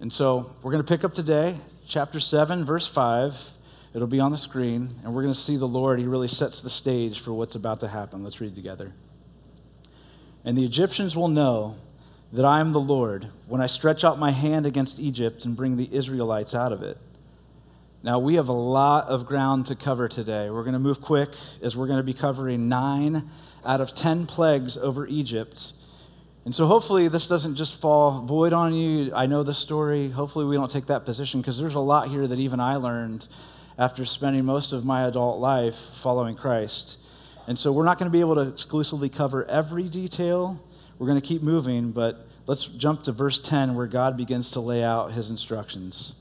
And 0.00 0.10
so 0.10 0.56
we're 0.62 0.72
going 0.72 0.82
to 0.82 0.90
pick 0.90 1.04
up 1.04 1.12
today, 1.12 1.58
chapter 1.86 2.18
7, 2.18 2.64
verse 2.64 2.88
5. 2.88 3.50
It'll 3.92 4.08
be 4.08 4.20
on 4.20 4.32
the 4.32 4.38
screen, 4.38 4.88
and 5.04 5.14
we're 5.14 5.20
going 5.20 5.34
to 5.34 5.38
see 5.38 5.58
the 5.58 5.68
Lord. 5.68 5.98
He 5.98 6.06
really 6.06 6.28
sets 6.28 6.62
the 6.62 6.70
stage 6.70 7.20
for 7.20 7.34
what's 7.34 7.56
about 7.56 7.80
to 7.80 7.88
happen. 7.88 8.24
Let's 8.24 8.40
read 8.40 8.54
together. 8.54 8.94
And 10.48 10.56
the 10.56 10.64
Egyptians 10.64 11.14
will 11.14 11.28
know 11.28 11.74
that 12.32 12.46
I 12.46 12.60
am 12.60 12.72
the 12.72 12.80
Lord 12.80 13.28
when 13.48 13.60
I 13.60 13.66
stretch 13.66 14.02
out 14.02 14.18
my 14.18 14.30
hand 14.30 14.64
against 14.64 14.98
Egypt 14.98 15.44
and 15.44 15.54
bring 15.54 15.76
the 15.76 15.90
Israelites 15.92 16.54
out 16.54 16.72
of 16.72 16.82
it. 16.82 16.96
Now, 18.02 18.18
we 18.18 18.36
have 18.36 18.48
a 18.48 18.54
lot 18.54 19.08
of 19.08 19.26
ground 19.26 19.66
to 19.66 19.74
cover 19.74 20.08
today. 20.08 20.48
We're 20.48 20.62
going 20.62 20.72
to 20.72 20.78
move 20.78 21.02
quick 21.02 21.34
as 21.60 21.76
we're 21.76 21.86
going 21.86 21.98
to 21.98 22.02
be 22.02 22.14
covering 22.14 22.66
nine 22.66 23.28
out 23.62 23.82
of 23.82 23.94
ten 23.94 24.24
plagues 24.24 24.78
over 24.78 25.06
Egypt. 25.06 25.74
And 26.46 26.54
so, 26.54 26.64
hopefully, 26.64 27.08
this 27.08 27.28
doesn't 27.28 27.56
just 27.56 27.78
fall 27.78 28.22
void 28.22 28.54
on 28.54 28.72
you. 28.72 29.12
I 29.14 29.26
know 29.26 29.42
the 29.42 29.52
story. 29.52 30.08
Hopefully, 30.08 30.46
we 30.46 30.56
don't 30.56 30.70
take 30.70 30.86
that 30.86 31.04
position 31.04 31.42
because 31.42 31.58
there's 31.58 31.74
a 31.74 31.78
lot 31.78 32.08
here 32.08 32.26
that 32.26 32.38
even 32.38 32.58
I 32.58 32.76
learned 32.76 33.28
after 33.78 34.06
spending 34.06 34.46
most 34.46 34.72
of 34.72 34.82
my 34.82 35.08
adult 35.08 35.40
life 35.40 35.74
following 35.74 36.36
Christ. 36.36 36.96
And 37.48 37.58
so 37.58 37.72
we're 37.72 37.86
not 37.86 37.98
going 37.98 38.10
to 38.10 38.12
be 38.12 38.20
able 38.20 38.34
to 38.34 38.42
exclusively 38.42 39.08
cover 39.08 39.46
every 39.46 39.88
detail. 39.88 40.62
We're 40.98 41.06
going 41.06 41.18
to 41.18 41.26
keep 41.26 41.42
moving, 41.42 41.92
but 41.92 42.26
let's 42.46 42.66
jump 42.66 43.04
to 43.04 43.12
verse 43.12 43.40
10 43.40 43.74
where 43.74 43.86
God 43.86 44.18
begins 44.18 44.50
to 44.50 44.60
lay 44.60 44.84
out 44.84 45.12
his 45.12 45.30
instructions. 45.30 46.14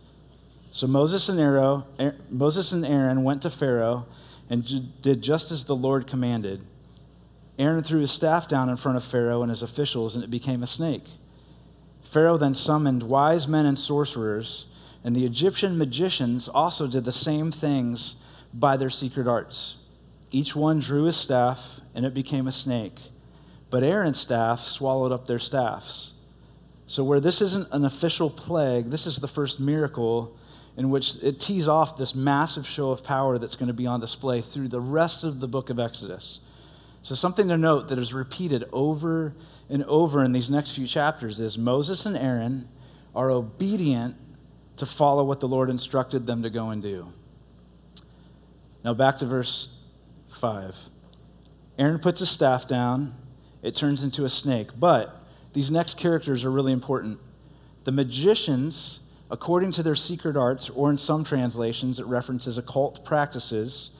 So 0.71 0.87
Moses 0.87 1.27
and, 1.27 1.37
Aaron, 1.37 1.83
Moses 2.29 2.71
and 2.71 2.85
Aaron 2.85 3.25
went 3.25 3.41
to 3.41 3.49
Pharaoh 3.49 4.05
and 4.49 4.63
did 5.01 5.21
just 5.21 5.51
as 5.51 5.65
the 5.65 5.75
Lord 5.75 6.07
commanded. 6.07 6.63
Aaron 7.59 7.83
threw 7.83 7.99
his 7.99 8.11
staff 8.11 8.47
down 8.47 8.69
in 8.69 8.77
front 8.77 8.95
of 8.95 9.03
Pharaoh 9.03 9.41
and 9.41 9.49
his 9.49 9.63
officials, 9.63 10.15
and 10.15 10.23
it 10.23 10.31
became 10.31 10.63
a 10.63 10.67
snake. 10.67 11.09
Pharaoh 12.03 12.37
then 12.37 12.53
summoned 12.53 13.03
wise 13.03 13.49
men 13.49 13.65
and 13.65 13.77
sorcerers, 13.77 14.67
and 15.03 15.13
the 15.13 15.25
Egyptian 15.25 15.77
magicians 15.77 16.47
also 16.47 16.87
did 16.87 17.03
the 17.03 17.11
same 17.11 17.51
things 17.51 18.15
by 18.53 18.77
their 18.77 18.89
secret 18.89 19.27
arts. 19.27 19.79
Each 20.31 20.55
one 20.55 20.79
drew 20.79 21.03
his 21.03 21.15
staff, 21.15 21.79
and 21.95 22.05
it 22.05 22.13
became 22.13 22.47
a 22.47 22.51
snake. 22.51 22.99
But 23.69 23.83
Aaron's 23.83 24.19
staff 24.19 24.61
swallowed 24.61 25.11
up 25.11 25.25
their 25.25 25.39
staffs. 25.39 26.13
So, 26.85 27.03
where 27.03 27.19
this 27.19 27.41
isn't 27.41 27.67
an 27.71 27.85
official 27.85 28.29
plague, 28.29 28.85
this 28.85 29.07
is 29.07 29.17
the 29.17 29.27
first 29.27 29.59
miracle 29.59 30.37
in 30.77 30.89
which 30.89 31.17
it 31.23 31.39
tees 31.39 31.67
off 31.67 31.97
this 31.97 32.15
massive 32.15 32.65
show 32.67 32.91
of 32.91 33.03
power 33.03 33.37
that's 33.37 33.55
going 33.55 33.67
to 33.67 33.73
be 33.73 33.87
on 33.87 33.99
display 33.99 34.41
through 34.41 34.67
the 34.67 34.79
rest 34.79 35.23
of 35.23 35.39
the 35.39 35.47
book 35.47 35.69
of 35.69 35.79
Exodus. 35.79 36.39
So, 37.01 37.15
something 37.15 37.47
to 37.49 37.57
note 37.57 37.89
that 37.89 37.99
is 37.99 38.13
repeated 38.13 38.63
over 38.71 39.33
and 39.69 39.83
over 39.85 40.23
in 40.23 40.31
these 40.31 40.49
next 40.49 40.71
few 40.71 40.87
chapters 40.87 41.39
is 41.39 41.57
Moses 41.57 42.05
and 42.05 42.17
Aaron 42.17 42.67
are 43.15 43.31
obedient 43.31 44.15
to 44.77 44.85
follow 44.85 45.23
what 45.23 45.39
the 45.39 45.47
Lord 45.47 45.69
instructed 45.69 46.27
them 46.27 46.43
to 46.43 46.49
go 46.49 46.69
and 46.69 46.81
do. 46.81 47.11
Now, 48.83 48.93
back 48.93 49.17
to 49.17 49.25
verse 49.25 49.69
5. 50.37 50.89
Aaron 51.77 51.99
puts 51.99 52.19
his 52.19 52.29
staff 52.29 52.67
down, 52.67 53.13
it 53.61 53.75
turns 53.75 54.03
into 54.03 54.25
a 54.25 54.29
snake, 54.29 54.69
but 54.79 55.23
these 55.53 55.69
next 55.69 55.97
characters 55.97 56.45
are 56.45 56.51
really 56.51 56.71
important. 56.71 57.19
The 57.83 57.91
magicians, 57.91 58.99
according 59.29 59.71
to 59.73 59.83
their 59.83 59.95
secret 59.95 60.37
arts, 60.37 60.69
or 60.69 60.89
in 60.89 60.97
some 60.97 61.23
translations, 61.23 61.99
it 61.99 62.05
references 62.05 62.57
occult 62.57 63.03
practices, 63.03 63.91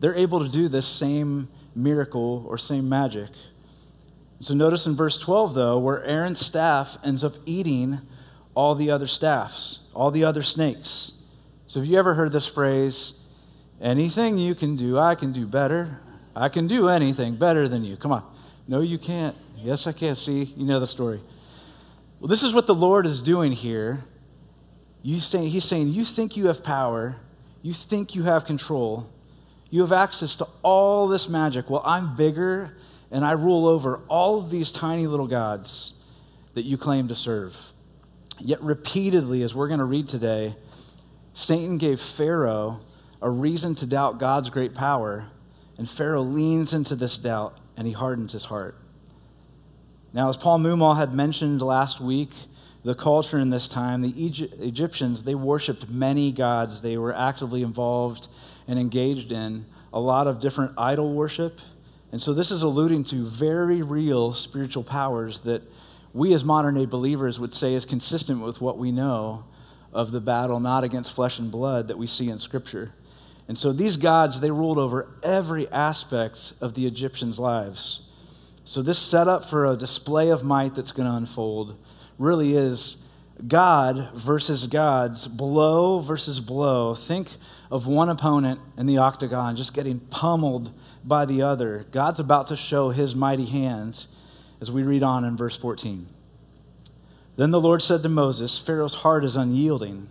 they're 0.00 0.14
able 0.14 0.44
to 0.44 0.50
do 0.50 0.68
this 0.68 0.86
same 0.86 1.48
miracle 1.74 2.44
or 2.48 2.58
same 2.58 2.88
magic. 2.88 3.30
So 4.40 4.54
notice 4.54 4.86
in 4.86 4.96
verse 4.96 5.18
12, 5.18 5.54
though, 5.54 5.78
where 5.78 6.02
Aaron's 6.04 6.40
staff 6.40 6.96
ends 7.04 7.22
up 7.22 7.34
eating 7.44 8.00
all 8.54 8.74
the 8.74 8.90
other 8.90 9.06
staffs, 9.06 9.80
all 9.94 10.10
the 10.10 10.24
other 10.24 10.42
snakes. 10.42 11.12
So 11.66 11.80
have 11.80 11.88
you 11.88 11.98
ever 11.98 12.14
heard 12.14 12.32
this 12.32 12.46
phrase, 12.46 13.14
anything 13.80 14.38
you 14.38 14.54
can 14.54 14.76
do, 14.76 14.98
I 14.98 15.14
can 15.14 15.32
do 15.32 15.46
better? 15.46 16.00
I 16.34 16.48
can 16.48 16.66
do 16.66 16.88
anything 16.88 17.36
better 17.36 17.68
than 17.68 17.84
you. 17.84 17.96
Come 17.96 18.12
on. 18.12 18.30
No, 18.68 18.80
you 18.80 18.98
can't. 18.98 19.36
Yes, 19.56 19.86
I 19.86 19.92
can. 19.92 20.14
See, 20.14 20.44
you 20.44 20.64
know 20.64 20.80
the 20.80 20.86
story. 20.86 21.20
Well, 22.20 22.28
this 22.28 22.42
is 22.42 22.54
what 22.54 22.66
the 22.66 22.74
Lord 22.74 23.06
is 23.06 23.20
doing 23.20 23.52
here. 23.52 24.00
You 25.02 25.18
say, 25.18 25.48
he's 25.48 25.64
saying, 25.64 25.88
You 25.88 26.04
think 26.04 26.36
you 26.36 26.46
have 26.46 26.62
power, 26.62 27.16
you 27.62 27.72
think 27.72 28.14
you 28.14 28.24
have 28.24 28.44
control, 28.44 29.10
you 29.70 29.80
have 29.80 29.92
access 29.92 30.36
to 30.36 30.46
all 30.62 31.08
this 31.08 31.28
magic. 31.28 31.70
Well, 31.70 31.82
I'm 31.84 32.16
bigger 32.16 32.76
and 33.10 33.24
I 33.24 33.32
rule 33.32 33.66
over 33.66 34.02
all 34.08 34.38
of 34.38 34.50
these 34.50 34.70
tiny 34.70 35.06
little 35.06 35.26
gods 35.26 35.94
that 36.54 36.62
you 36.62 36.76
claim 36.76 37.08
to 37.08 37.14
serve. 37.14 37.56
Yet, 38.38 38.62
repeatedly, 38.62 39.42
as 39.42 39.54
we're 39.54 39.68
going 39.68 39.80
to 39.80 39.84
read 39.84 40.06
today, 40.06 40.54
Satan 41.34 41.78
gave 41.78 42.00
Pharaoh 42.00 42.80
a 43.22 43.30
reason 43.30 43.74
to 43.76 43.86
doubt 43.86 44.18
God's 44.18 44.50
great 44.50 44.74
power, 44.74 45.26
and 45.78 45.88
Pharaoh 45.88 46.22
leans 46.22 46.74
into 46.74 46.94
this 46.94 47.18
doubt 47.18 47.58
and 47.76 47.86
he 47.86 47.92
hardens 47.92 48.32
his 48.32 48.44
heart. 48.44 48.76
Now, 50.12 50.28
as 50.28 50.36
Paul 50.36 50.58
Mumal 50.58 50.96
had 50.96 51.14
mentioned 51.14 51.62
last 51.62 52.00
week, 52.00 52.30
the 52.82 52.94
culture 52.94 53.38
in 53.38 53.50
this 53.50 53.68
time, 53.68 54.02
the 54.02 54.26
Egyptians, 54.60 55.22
they 55.22 55.34
worshiped 55.34 55.88
many 55.88 56.32
gods. 56.32 56.80
They 56.80 56.96
were 56.96 57.14
actively 57.14 57.62
involved 57.62 58.28
and 58.66 58.78
engaged 58.78 59.32
in 59.32 59.66
a 59.92 60.00
lot 60.00 60.26
of 60.26 60.40
different 60.40 60.72
idol 60.78 61.12
worship. 61.14 61.60
And 62.12 62.20
so 62.20 62.32
this 62.32 62.50
is 62.50 62.62
alluding 62.62 63.04
to 63.04 63.24
very 63.24 63.82
real 63.82 64.32
spiritual 64.32 64.82
powers 64.82 65.40
that 65.42 65.62
we 66.12 66.32
as 66.34 66.44
modern 66.44 66.74
day 66.74 66.86
believers 66.86 67.38
would 67.38 67.52
say 67.52 67.74
is 67.74 67.84
consistent 67.84 68.40
with 68.40 68.60
what 68.60 68.78
we 68.78 68.90
know 68.90 69.44
of 69.92 70.10
the 70.10 70.20
battle 70.20 70.58
not 70.58 70.84
against 70.84 71.14
flesh 71.14 71.38
and 71.38 71.50
blood 71.50 71.88
that 71.88 71.98
we 71.98 72.06
see 72.06 72.28
in 72.30 72.38
Scripture. 72.38 72.92
And 73.50 73.58
so 73.58 73.72
these 73.72 73.96
gods, 73.96 74.38
they 74.38 74.52
ruled 74.52 74.78
over 74.78 75.08
every 75.24 75.68
aspect 75.72 76.52
of 76.60 76.74
the 76.74 76.86
Egyptians' 76.86 77.40
lives. 77.40 78.02
So, 78.64 78.80
this 78.80 79.00
setup 79.00 79.44
for 79.44 79.66
a 79.66 79.74
display 79.74 80.28
of 80.28 80.44
might 80.44 80.76
that's 80.76 80.92
going 80.92 81.08
to 81.08 81.16
unfold 81.16 81.76
really 82.16 82.54
is 82.54 82.98
God 83.48 84.14
versus 84.14 84.68
gods, 84.68 85.26
blow 85.26 85.98
versus 85.98 86.38
blow. 86.38 86.94
Think 86.94 87.28
of 87.72 87.88
one 87.88 88.08
opponent 88.08 88.60
in 88.78 88.86
the 88.86 88.98
octagon 88.98 89.56
just 89.56 89.74
getting 89.74 89.98
pummeled 89.98 90.70
by 91.04 91.24
the 91.24 91.42
other. 91.42 91.86
God's 91.90 92.20
about 92.20 92.46
to 92.46 92.56
show 92.56 92.90
his 92.90 93.16
mighty 93.16 93.46
hands 93.46 94.06
as 94.60 94.70
we 94.70 94.84
read 94.84 95.02
on 95.02 95.24
in 95.24 95.36
verse 95.36 95.58
14. 95.58 96.06
Then 97.34 97.50
the 97.50 97.60
Lord 97.60 97.82
said 97.82 98.04
to 98.04 98.08
Moses, 98.08 98.60
Pharaoh's 98.60 98.94
heart 98.94 99.24
is 99.24 99.34
unyielding. 99.34 100.06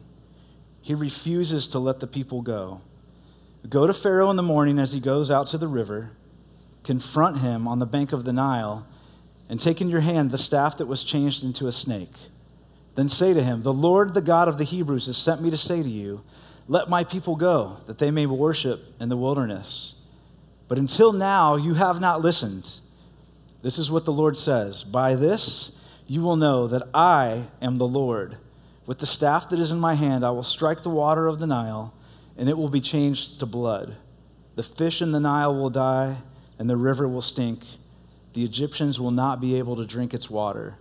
He 0.81 0.93
refuses 0.93 1.69
to 1.69 1.79
let 1.79 2.01
the 2.01 2.08
people 2.08 2.41
go. 2.41 2.81
Go 3.68 3.86
to 3.88 3.94
Pharaoh 3.94 4.30
in 4.30 4.36
the 4.36 4.44
morning 4.44 4.80
as 4.80 4.94
he 4.94 5.00
goes 5.00 5.30
out 5.30 5.48
to 5.48 5.58
the 5.58 5.68
river 5.68 6.12
confront 6.84 7.39
him 7.39 7.68
on 7.68 7.80
the 7.80 7.86
bank 7.86 8.13
of 8.13 8.25
the 8.25 8.34
Nile, 8.34 8.88
and 9.48 9.60
take 9.60 9.82
in 9.82 9.89
your 9.89 10.01
hand 10.01 10.32
the 10.32 10.38
staff 10.38 10.78
that 10.78 10.86
was 10.86 11.04
changed 11.04 11.44
into 11.44 11.68
a 11.68 11.72
snake. 11.72 12.16
Then 12.96 13.08
say 13.08 13.34
to 13.34 13.44
him, 13.44 13.62
The 13.62 13.74
Lord, 13.74 14.13
the 14.13 14.22
God 14.22 14.48
of 14.48 14.58
the 14.58 14.63
Hebrews, 14.63 15.08
has 15.08 15.18
sent 15.18 15.42
me 15.42 15.50
to 15.50 15.58
say 15.58 15.82
to 15.82 15.89
you, 15.89 16.24
Let 16.68 16.89
my 16.89 17.04
people 17.04 17.36
go, 17.36 17.78
that 17.88 17.98
they 17.98 18.12
may 18.12 18.25
worship 18.25 18.84
in 19.00 19.10
the 19.10 19.18
wilderness. 19.18 19.96
But 20.68 20.78
until 20.78 21.13
now, 21.13 21.56
you 21.56 21.74
have 21.75 22.00
not 22.00 22.22
listened. 22.22 22.80
This 23.62 23.80
is 23.80 23.92
what 23.92 24.06
the 24.06 24.13
Lord 24.13 24.38
says 24.38 24.84
By 24.84 25.16
this 25.16 25.72
you 26.08 26.22
will 26.22 26.36
know 26.36 26.68
that 26.68 26.88
I 26.94 27.46
am 27.62 27.78
the 27.78 27.88
Lord. 27.88 28.38
With 28.86 28.98
the 28.98 29.06
staff 29.06 29.50
that 29.50 29.60
is 29.60 29.72
in 29.72 29.80
my 29.80 29.94
hand, 29.94 30.25
I 30.25 30.32
will 30.32 30.44
strike 30.44 30.82
the 30.82 30.89
water 30.89 31.28
of 31.28 31.38
the 31.38 31.46
Nile, 31.46 31.94
and 32.39 32.48
it 32.48 32.58
will 32.58 32.69
be 32.69 32.79
changed 32.79 33.41
to 33.41 33.46
blood. 33.46 33.98
The 34.55 34.63
fish 34.63 35.01
in 35.01 35.12
the 35.12 35.19
Nile 35.19 35.53
will 35.53 35.69
die 35.69 36.17
and 36.58 36.69
the 36.69 36.77
river 36.77 37.08
will 37.08 37.22
stink. 37.22 37.63
The 38.34 38.46
Egyptians 38.46 39.00
will 39.00 39.12
not 39.12 39.41
be 39.41 39.60
able 39.60 39.75
to 39.75 39.86
drink 39.86 40.13
its 40.13 40.29
water. 40.29 40.75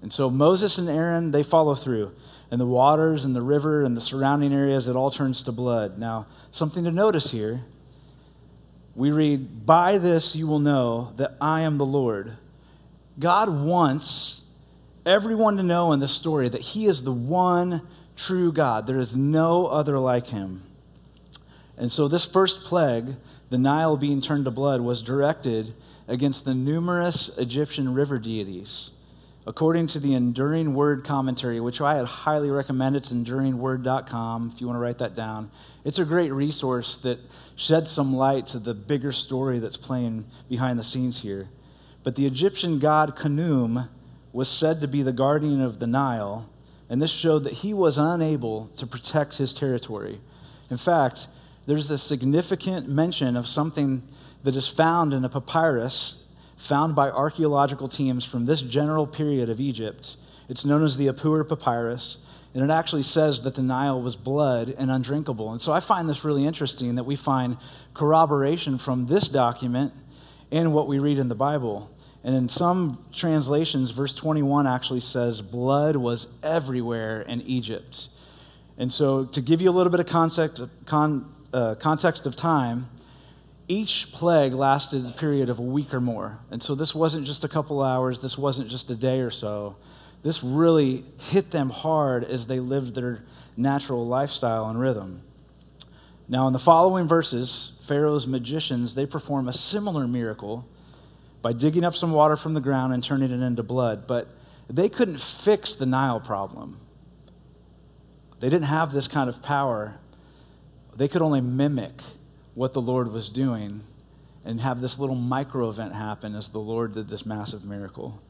And 0.00 0.10
so 0.10 0.30
Moses 0.30 0.78
and 0.78 0.88
Aaron, 0.88 1.30
they 1.30 1.42
follow 1.42 1.74
through. 1.74 2.12
And 2.50 2.58
the 2.60 2.66
waters 2.66 3.26
and 3.26 3.36
the 3.36 3.42
river 3.42 3.82
and 3.82 3.96
the 3.96 4.00
surrounding 4.00 4.54
areas, 4.54 4.88
it 4.88 4.96
all 4.96 5.10
turns 5.10 5.42
to 5.42 5.52
blood. 5.52 5.98
Now, 5.98 6.26
something 6.50 6.84
to 6.84 6.90
notice 6.90 7.30
here 7.30 7.60
we 8.94 9.10
read, 9.10 9.66
By 9.66 9.98
this 9.98 10.34
you 10.34 10.46
will 10.46 10.60
know 10.60 11.12
that 11.16 11.36
I 11.40 11.62
am 11.62 11.78
the 11.78 11.86
Lord. 11.86 12.32
God 13.18 13.50
wants 13.50 14.44
everyone 15.04 15.56
to 15.58 15.62
know 15.62 15.92
in 15.92 16.00
this 16.00 16.12
story 16.12 16.48
that 16.48 16.60
He 16.60 16.86
is 16.86 17.02
the 17.02 17.12
one 17.12 17.82
true 18.16 18.52
God. 18.52 18.86
There 18.86 18.98
is 18.98 19.16
no 19.16 19.66
other 19.66 19.98
like 19.98 20.28
Him. 20.28 20.62
And 21.76 21.90
so, 21.90 22.06
this 22.06 22.24
first 22.24 22.64
plague 22.64 23.16
the 23.50 23.58
Nile 23.58 23.96
being 23.96 24.20
turned 24.20 24.44
to 24.46 24.50
blood 24.50 24.80
was 24.80 25.02
directed 25.02 25.74
against 26.08 26.44
the 26.44 26.54
numerous 26.54 27.28
Egyptian 27.38 27.94
river 27.94 28.18
deities. 28.18 28.90
According 29.46 29.88
to 29.88 30.00
the 30.00 30.14
Enduring 30.14 30.72
Word 30.72 31.04
commentary, 31.04 31.60
which 31.60 31.80
I 31.80 31.96
had 31.96 32.06
highly 32.06 32.50
recommend, 32.50 32.96
it's 32.96 33.12
enduringword.com 33.12 34.50
if 34.54 34.60
you 34.60 34.66
want 34.66 34.76
to 34.76 34.80
write 34.80 34.98
that 34.98 35.14
down. 35.14 35.50
It's 35.84 35.98
a 35.98 36.04
great 36.04 36.32
resource 36.32 36.96
that 36.98 37.18
sheds 37.54 37.90
some 37.90 38.16
light 38.16 38.46
to 38.46 38.58
the 38.58 38.72
bigger 38.72 39.12
story 39.12 39.58
that's 39.58 39.76
playing 39.76 40.24
behind 40.48 40.78
the 40.78 40.82
scenes 40.82 41.20
here. 41.20 41.48
But 42.02 42.16
the 42.16 42.26
Egyptian 42.26 42.78
god 42.78 43.16
Khnum 43.16 43.88
was 44.32 44.48
said 44.48 44.80
to 44.80 44.88
be 44.88 45.02
the 45.02 45.12
guardian 45.12 45.60
of 45.60 45.78
the 45.78 45.86
Nile, 45.86 46.48
and 46.88 47.00
this 47.00 47.12
showed 47.12 47.44
that 47.44 47.52
he 47.52 47.74
was 47.74 47.98
unable 47.98 48.68
to 48.68 48.86
protect 48.86 49.38
his 49.38 49.54
territory. 49.54 50.20
In 50.70 50.76
fact, 50.76 51.28
there's 51.66 51.90
a 51.90 51.98
significant 51.98 52.88
mention 52.88 53.36
of 53.36 53.46
something 53.46 54.02
that 54.42 54.56
is 54.56 54.68
found 54.68 55.14
in 55.14 55.24
a 55.24 55.28
papyrus 55.28 56.22
found 56.56 56.94
by 56.94 57.10
archaeological 57.10 57.88
teams 57.88 58.24
from 58.24 58.46
this 58.46 58.62
general 58.62 59.06
period 59.06 59.50
of 59.50 59.60
Egypt. 59.60 60.16
It's 60.48 60.64
known 60.64 60.82
as 60.82 60.96
the 60.96 61.08
Ipuwer 61.08 61.48
Papyrus, 61.48 62.18
and 62.54 62.62
it 62.62 62.70
actually 62.70 63.02
says 63.02 63.42
that 63.42 63.54
the 63.54 63.62
Nile 63.62 64.00
was 64.00 64.16
blood 64.16 64.74
and 64.78 64.90
undrinkable. 64.90 65.50
And 65.50 65.60
so 65.60 65.72
I 65.72 65.80
find 65.80 66.08
this 66.08 66.24
really 66.24 66.46
interesting 66.46 66.94
that 66.94 67.04
we 67.04 67.16
find 67.16 67.56
corroboration 67.94 68.78
from 68.78 69.06
this 69.06 69.28
document 69.28 69.92
and 70.52 70.72
what 70.72 70.86
we 70.86 70.98
read 70.98 71.18
in 71.18 71.28
the 71.28 71.34
Bible. 71.34 71.90
And 72.24 72.34
in 72.34 72.48
some 72.48 73.04
translations, 73.12 73.90
verse 73.90 74.14
21 74.14 74.66
actually 74.66 75.00
says 75.00 75.42
blood 75.42 75.94
was 75.94 76.26
everywhere 76.42 77.20
in 77.20 77.42
Egypt. 77.42 78.08
And 78.78 78.90
so, 78.90 79.26
to 79.26 79.40
give 79.40 79.60
you 79.60 79.70
a 79.70 79.72
little 79.72 79.90
bit 79.90 80.00
of 80.00 80.06
con, 80.86 81.34
uh, 81.52 81.74
context 81.76 82.26
of 82.26 82.34
time, 82.34 82.88
each 83.68 84.10
plague 84.12 84.54
lasted 84.54 85.06
a 85.06 85.10
period 85.10 85.48
of 85.48 85.58
a 85.58 85.62
week 85.62 85.94
or 85.94 86.00
more. 86.00 86.38
And 86.50 86.62
so 86.62 86.74
this 86.74 86.94
wasn't 86.94 87.26
just 87.26 87.44
a 87.44 87.48
couple 87.48 87.82
hours, 87.82 88.20
this 88.20 88.36
wasn't 88.36 88.68
just 88.68 88.90
a 88.90 88.96
day 88.96 89.20
or 89.20 89.30
so. 89.30 89.76
This 90.22 90.42
really 90.42 91.04
hit 91.30 91.50
them 91.50 91.70
hard 91.70 92.24
as 92.24 92.46
they 92.46 92.60
lived 92.60 92.94
their 92.94 93.22
natural 93.56 94.06
lifestyle 94.06 94.68
and 94.68 94.80
rhythm. 94.80 95.22
Now, 96.28 96.46
in 96.46 96.52
the 96.52 96.58
following 96.58 97.06
verses, 97.06 97.72
Pharaoh's 97.82 98.26
magicians, 98.26 98.94
they 98.94 99.04
perform 99.04 99.48
a 99.48 99.52
similar 99.52 100.08
miracle 100.08 100.66
by 101.44 101.52
digging 101.52 101.84
up 101.84 101.94
some 101.94 102.10
water 102.10 102.38
from 102.38 102.54
the 102.54 102.60
ground 102.60 102.94
and 102.94 103.04
turning 103.04 103.30
it 103.30 103.44
into 103.44 103.62
blood, 103.62 104.06
but 104.06 104.28
they 104.70 104.88
couldn't 104.88 105.20
fix 105.20 105.74
the 105.74 105.84
Nile 105.84 106.18
problem. 106.18 106.80
They 108.40 108.48
didn't 108.48 108.64
have 108.64 108.92
this 108.92 109.06
kind 109.06 109.28
of 109.28 109.42
power 109.42 110.00
they 110.96 111.06
could 111.06 111.20
only 111.20 111.42
mimic 111.42 111.92
what 112.54 112.72
the 112.72 112.80
Lord 112.80 113.12
was 113.12 113.28
doing 113.28 113.80
and 114.42 114.58
have 114.62 114.80
this 114.80 114.98
little 114.98 115.16
micro 115.16 115.68
event 115.68 115.92
happen 115.92 116.34
as 116.34 116.48
the 116.48 116.60
Lord 116.60 116.94
did 116.94 117.08
this 117.08 117.26
massive 117.26 117.66
miracle. 117.66 118.22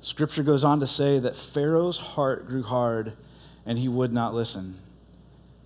Scripture 0.00 0.42
goes 0.42 0.64
on 0.64 0.80
to 0.80 0.86
say 0.86 1.18
that 1.20 1.34
Pharaoh's 1.34 1.96
heart 1.96 2.46
grew 2.46 2.62
hard 2.62 3.14
and 3.64 3.78
he 3.78 3.88
would 3.88 4.12
not 4.12 4.34
listen. 4.34 4.74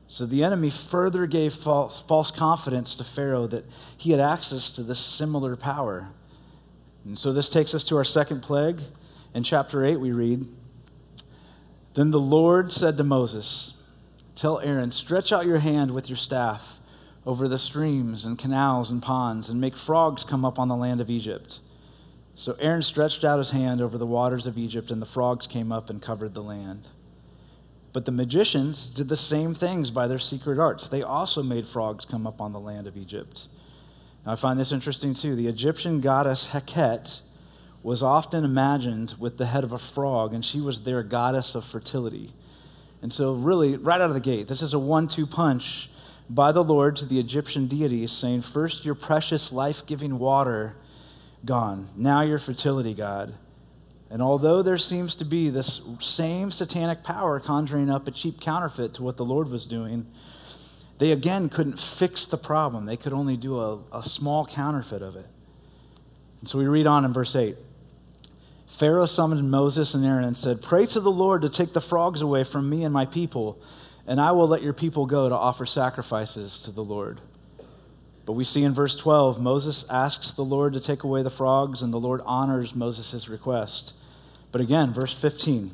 So 0.07 0.27
the 0.27 0.45
enemy 0.45 0.71
further 0.71 1.27
gave 1.27 1.55
false, 1.55 2.03
false 2.03 2.31
confidence 2.31 2.95
to 2.97 3.05
Pharaoh 3.05 3.49
that 3.49 3.65
he 3.97 4.13
had 4.13 4.21
access 4.21 4.71
to 4.77 4.85
this 4.85 5.01
similar 5.01 5.57
power. 5.57 6.13
And 7.05 7.19
so 7.19 7.33
this 7.33 7.51
takes 7.51 7.75
us 7.75 7.85
to 7.85 7.97
our 7.97 8.05
second 8.05 8.43
plague. 8.43 8.81
In 9.35 9.43
chapter 9.43 9.85
8, 9.85 9.97
we 9.97 10.13
read 10.13 10.47
Then 11.95 12.11
the 12.11 12.21
Lord 12.21 12.71
said 12.71 12.97
to 12.97 13.05
Moses, 13.05 13.75
Tell 14.35 14.61
Aaron, 14.61 14.91
stretch 14.91 15.33
out 15.33 15.47
your 15.47 15.59
hand 15.59 15.91
with 15.91 16.09
your 16.09 16.17
staff 16.17 16.81
over 17.25 17.49
the 17.49 17.59
streams 17.59 18.25
and 18.25 18.39
canals 18.39 18.91
and 18.91 19.03
ponds 19.03 19.51
and 19.51 19.61
make 19.61 19.77
frogs 19.77 20.25
come 20.25 20.45
up 20.45 20.59
on 20.59 20.69
the 20.69 20.77
land 20.77 21.01
of 21.01 21.11
Egypt. 21.11 21.61
So 22.35 22.57
Aaron 22.59 22.83
stretched 22.83 23.25
out 23.25 23.39
his 23.39 23.51
hand 23.51 23.81
over 23.81 23.99
the 23.99 24.07
waters 24.07 24.47
of 24.47 24.57
Egypt, 24.57 24.91
and 24.91 25.03
the 25.03 25.07
frogs 25.07 25.47
came 25.47 25.71
up 25.71 25.91
and 25.91 26.01
covered 26.01 26.35
the 26.35 26.43
land. 26.43 26.89
But 27.93 28.07
the 28.07 28.13
magicians 28.13 28.91
did 28.91 29.09
the 29.09 29.17
same 29.17 29.53
things 29.53 29.91
by 29.91 30.09
their 30.09 30.19
secret 30.19 30.59
arts. 30.59 30.89
They 30.89 31.03
also 31.03 31.43
made 31.43 31.67
frogs 31.67 32.07
come 32.07 32.27
up 32.27 32.41
on 32.41 32.53
the 32.53 32.61
land 32.61 32.87
of 32.87 32.97
Egypt. 32.97 33.49
Now, 34.25 34.33
I 34.33 34.35
find 34.37 34.59
this 34.59 34.73
interesting 34.73 35.15
too. 35.15 35.35
The 35.35 35.49
Egyptian 35.49 36.01
goddess 36.01 36.53
Heket 36.53 37.21
was 37.83 38.03
often 38.03 38.45
imagined 38.45 39.15
with 39.19 39.39
the 39.39 39.47
head 39.47 39.65
of 39.65 39.73
a 39.73 39.79
frog, 39.79 40.35
and 40.35 40.45
she 40.45 40.61
was 40.61 40.83
their 40.83 41.03
goddess 41.03 41.55
of 41.55 41.65
fertility. 41.65 42.31
And 43.03 43.13
so, 43.13 43.35
really, 43.35 43.77
right 43.77 44.01
out 44.01 44.11
of 44.11 44.15
the 44.15 44.21
gate, 44.21 44.47
this 44.47 44.63
is 44.63 44.75
a 44.75 44.79
one 44.79 45.09
two 45.09 45.27
punch 45.27 45.91
by 46.31 46.53
the 46.53 46.63
Lord 46.63 46.97
to 46.97 47.05
the 47.05 47.19
Egyptian 47.19 47.67
deities, 47.67 48.13
saying, 48.13 48.43
First, 48.43 48.85
your 48.85 48.95
precious 48.95 49.53
life 49.53 49.85
giving 49.85 50.19
water 50.19 50.77
gone. 51.45 51.89
Now, 51.97 52.23
your 52.23 52.39
fertility, 52.39 52.95
God. 52.95 53.35
And 54.09 54.23
although 54.23 54.63
there 54.63 54.79
seems 54.79 55.15
to 55.17 55.25
be 55.25 55.49
this 55.49 55.81
same 55.99 56.51
satanic 56.51 57.03
power 57.03 57.41
conjuring 57.41 57.91
up 57.91 58.07
a 58.07 58.11
cheap 58.11 58.41
counterfeit 58.41 58.95
to 58.95 59.03
what 59.03 59.17
the 59.17 59.25
Lord 59.25 59.49
was 59.49 59.67
doing, 59.67 60.07
they 61.03 61.11
again 61.11 61.49
couldn't 61.49 61.81
fix 61.81 62.27
the 62.27 62.37
problem. 62.37 62.87
They 62.87 62.97
could 62.97 63.13
only 63.13 63.37
do 63.37 63.59
a, 63.59 63.83
a 63.93 64.05
small 64.05 64.47
counterfeit 64.47 65.03
of 65.03 65.17
it. 65.17 65.27
And 66.39 66.49
so 66.49 66.61
we 66.61 66.67
read 66.67 66.87
on 66.87 67.05
in 67.05 67.13
verse 67.13 67.35
8. 67.35 67.57
Pharaoh 68.69 69.07
summoned 69.07 69.51
Moses 69.51 69.95
and 69.95 70.07
Aaron 70.07 70.23
and 70.23 70.37
said, 70.37 70.63
Pray 70.63 70.87
to 70.87 71.01
the 71.01 71.11
Lord 71.11 71.43
to 71.43 71.49
take 71.49 71.73
the 71.73 71.81
frogs 71.81 72.23
away 72.23 72.45
from 72.45 72.71
me 72.71 72.85
and 72.85 72.95
my 72.95 73.05
people, 73.05 73.61
and 74.07 74.21
I 74.21 74.31
will 74.31 74.47
let 74.47 74.63
your 74.63 74.73
people 74.73 75.07
go 75.07 75.29
to 75.29 75.35
offer 75.35 75.67
sacrifices 75.67 76.63
to 76.63 76.71
the 76.71 76.85
Lord. 76.85 77.21
But 78.25 78.35
we 78.35 78.45
see 78.45 78.63
in 78.63 78.73
verse 78.73 78.95
12, 78.95 79.43
Moses 79.43 79.85
asks 79.91 80.31
the 80.31 80.45
Lord 80.45 80.73
to 80.75 80.81
take 80.81 81.03
away 81.03 81.25
the 81.25 81.31
frogs, 81.31 81.83
and 81.83 81.93
the 81.93 81.99
Lord 81.99 82.21
honors 82.25 82.77
Moses' 82.77 83.29
request. 83.29 83.97
But 84.53 84.61
again, 84.61 84.93
verse 84.93 85.21
15. 85.21 85.73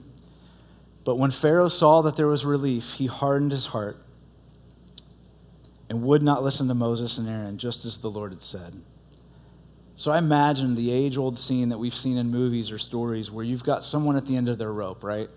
But 1.04 1.18
when 1.18 1.32
Pharaoh 1.32 1.68
saw 1.68 2.00
that 2.00 2.16
there 2.16 2.28
was 2.28 2.46
relief, 2.46 2.94
he 2.94 3.04
hardened 3.04 3.52
his 3.52 3.66
heart 3.66 4.02
and 5.88 6.02
would 6.02 6.22
not 6.22 6.42
listen 6.42 6.68
to 6.68 6.74
Moses 6.74 7.18
and 7.18 7.28
Aaron, 7.28 7.58
just 7.58 7.84
as 7.84 7.98
the 7.98 8.10
Lord 8.10 8.32
had 8.32 8.42
said. 8.42 8.74
So 9.94 10.12
I 10.12 10.18
imagine 10.18 10.74
the 10.74 10.92
age 10.92 11.16
old 11.16 11.36
scene 11.36 11.70
that 11.70 11.78
we've 11.78 11.94
seen 11.94 12.18
in 12.18 12.30
movies 12.30 12.70
or 12.70 12.78
stories 12.78 13.30
where 13.30 13.44
you've 13.44 13.64
got 13.64 13.82
someone 13.82 14.16
at 14.16 14.26
the 14.26 14.36
end 14.36 14.48
of 14.48 14.56
their 14.58 14.72
rope, 14.72 15.02
right? 15.02 15.28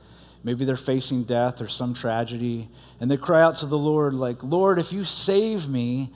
Maybe 0.43 0.65
they're 0.65 0.77
facing 0.77 1.23
death 1.23 1.61
or 1.61 1.67
some 1.67 1.93
tragedy, 1.93 2.69
and 2.99 3.09
they 3.09 3.17
cry 3.17 3.41
out 3.41 3.55
to 3.55 3.65
the 3.65 3.77
Lord, 3.77 4.13
like, 4.13 4.43
Lord, 4.43 4.79
if 4.79 4.91
you 4.91 5.03
save 5.03 5.67
me, 5.67 6.11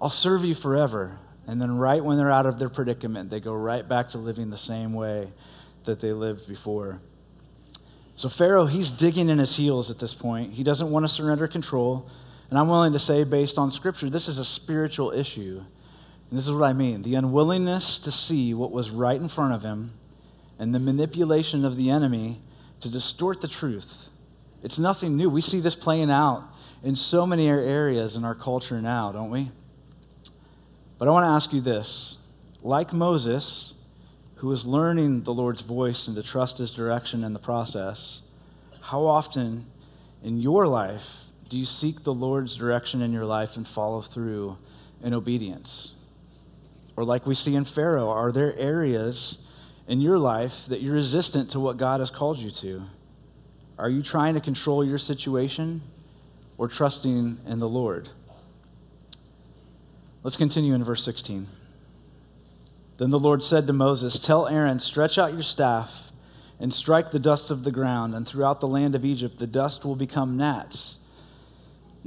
I'll 0.00 0.10
serve 0.10 0.44
you 0.44 0.54
forever. 0.54 1.18
And 1.46 1.60
then, 1.62 1.76
right 1.76 2.04
when 2.04 2.18
they're 2.18 2.30
out 2.30 2.46
of 2.46 2.58
their 2.58 2.68
predicament, 2.68 3.30
they 3.30 3.40
go 3.40 3.54
right 3.54 3.88
back 3.88 4.10
to 4.10 4.18
living 4.18 4.50
the 4.50 4.56
same 4.56 4.92
way 4.92 5.32
that 5.84 5.98
they 5.98 6.12
lived 6.12 6.46
before. 6.46 7.00
So, 8.16 8.28
Pharaoh, 8.28 8.66
he's 8.66 8.90
digging 8.90 9.28
in 9.28 9.38
his 9.38 9.56
heels 9.56 9.90
at 9.90 9.98
this 9.98 10.12
point. 10.12 10.52
He 10.52 10.62
doesn't 10.62 10.90
want 10.90 11.04
to 11.04 11.08
surrender 11.08 11.48
control. 11.48 12.10
And 12.50 12.58
I'm 12.58 12.68
willing 12.68 12.92
to 12.92 12.98
say, 12.98 13.24
based 13.24 13.58
on 13.58 13.70
Scripture, 13.70 14.08
this 14.08 14.28
is 14.28 14.38
a 14.38 14.44
spiritual 14.44 15.12
issue. 15.12 15.62
And 16.30 16.38
this 16.38 16.46
is 16.46 16.52
what 16.52 16.64
I 16.64 16.72
mean 16.72 17.02
the 17.02 17.14
unwillingness 17.14 17.98
to 18.00 18.12
see 18.12 18.54
what 18.54 18.70
was 18.70 18.90
right 18.90 19.20
in 19.20 19.28
front 19.28 19.54
of 19.54 19.62
him 19.62 19.92
and 20.58 20.74
the 20.74 20.78
manipulation 20.78 21.64
of 21.64 21.76
the 21.76 21.90
enemy 21.90 22.40
to 22.80 22.90
distort 22.90 23.40
the 23.40 23.48
truth. 23.48 24.10
It's 24.62 24.78
nothing 24.78 25.16
new. 25.16 25.30
We 25.30 25.40
see 25.40 25.60
this 25.60 25.76
playing 25.76 26.10
out 26.10 26.44
in 26.82 26.96
so 26.96 27.26
many 27.26 27.48
areas 27.48 28.16
in 28.16 28.24
our 28.24 28.34
culture 28.34 28.80
now, 28.80 29.12
don't 29.12 29.30
we? 29.30 29.50
But 30.98 31.08
I 31.08 31.12
want 31.12 31.24
to 31.24 31.28
ask 31.28 31.52
you 31.52 31.60
this. 31.60 32.16
Like 32.62 32.92
Moses, 32.92 33.74
who 34.36 34.50
is 34.50 34.66
learning 34.66 35.22
the 35.22 35.32
Lord's 35.32 35.62
voice 35.62 36.08
and 36.08 36.16
to 36.16 36.22
trust 36.24 36.58
his 36.58 36.72
direction 36.72 37.22
in 37.22 37.32
the 37.32 37.38
process, 37.38 38.22
how 38.80 39.04
often 39.04 39.64
in 40.24 40.40
your 40.40 40.66
life 40.66 41.27
do 41.48 41.58
you 41.58 41.64
seek 41.64 42.02
the 42.02 42.12
Lord's 42.12 42.56
direction 42.56 43.00
in 43.00 43.12
your 43.12 43.24
life 43.24 43.56
and 43.56 43.66
follow 43.66 44.02
through 44.02 44.58
in 45.02 45.14
obedience? 45.14 45.92
Or, 46.96 47.04
like 47.04 47.26
we 47.26 47.34
see 47.34 47.54
in 47.54 47.64
Pharaoh, 47.64 48.10
are 48.10 48.32
there 48.32 48.54
areas 48.58 49.38
in 49.86 50.00
your 50.00 50.18
life 50.18 50.66
that 50.66 50.82
you're 50.82 50.94
resistant 50.94 51.50
to 51.50 51.60
what 51.60 51.76
God 51.76 52.00
has 52.00 52.10
called 52.10 52.38
you 52.38 52.50
to? 52.50 52.82
Are 53.78 53.88
you 53.88 54.02
trying 54.02 54.34
to 54.34 54.40
control 54.40 54.84
your 54.84 54.98
situation 54.98 55.80
or 56.58 56.68
trusting 56.68 57.38
in 57.46 57.58
the 57.60 57.68
Lord? 57.68 58.08
Let's 60.24 60.36
continue 60.36 60.74
in 60.74 60.82
verse 60.82 61.04
16. 61.04 61.46
Then 62.98 63.10
the 63.10 63.18
Lord 63.18 63.44
said 63.44 63.68
to 63.68 63.72
Moses, 63.72 64.18
Tell 64.18 64.48
Aaron, 64.48 64.80
stretch 64.80 65.16
out 65.16 65.32
your 65.32 65.42
staff 65.42 66.10
and 66.58 66.72
strike 66.72 67.12
the 67.12 67.20
dust 67.20 67.52
of 67.52 67.62
the 67.62 67.70
ground, 67.70 68.16
and 68.16 68.26
throughout 68.26 68.58
the 68.58 68.66
land 68.66 68.96
of 68.96 69.04
Egypt 69.04 69.38
the 69.38 69.46
dust 69.46 69.84
will 69.84 69.94
become 69.94 70.36
gnats 70.36 70.98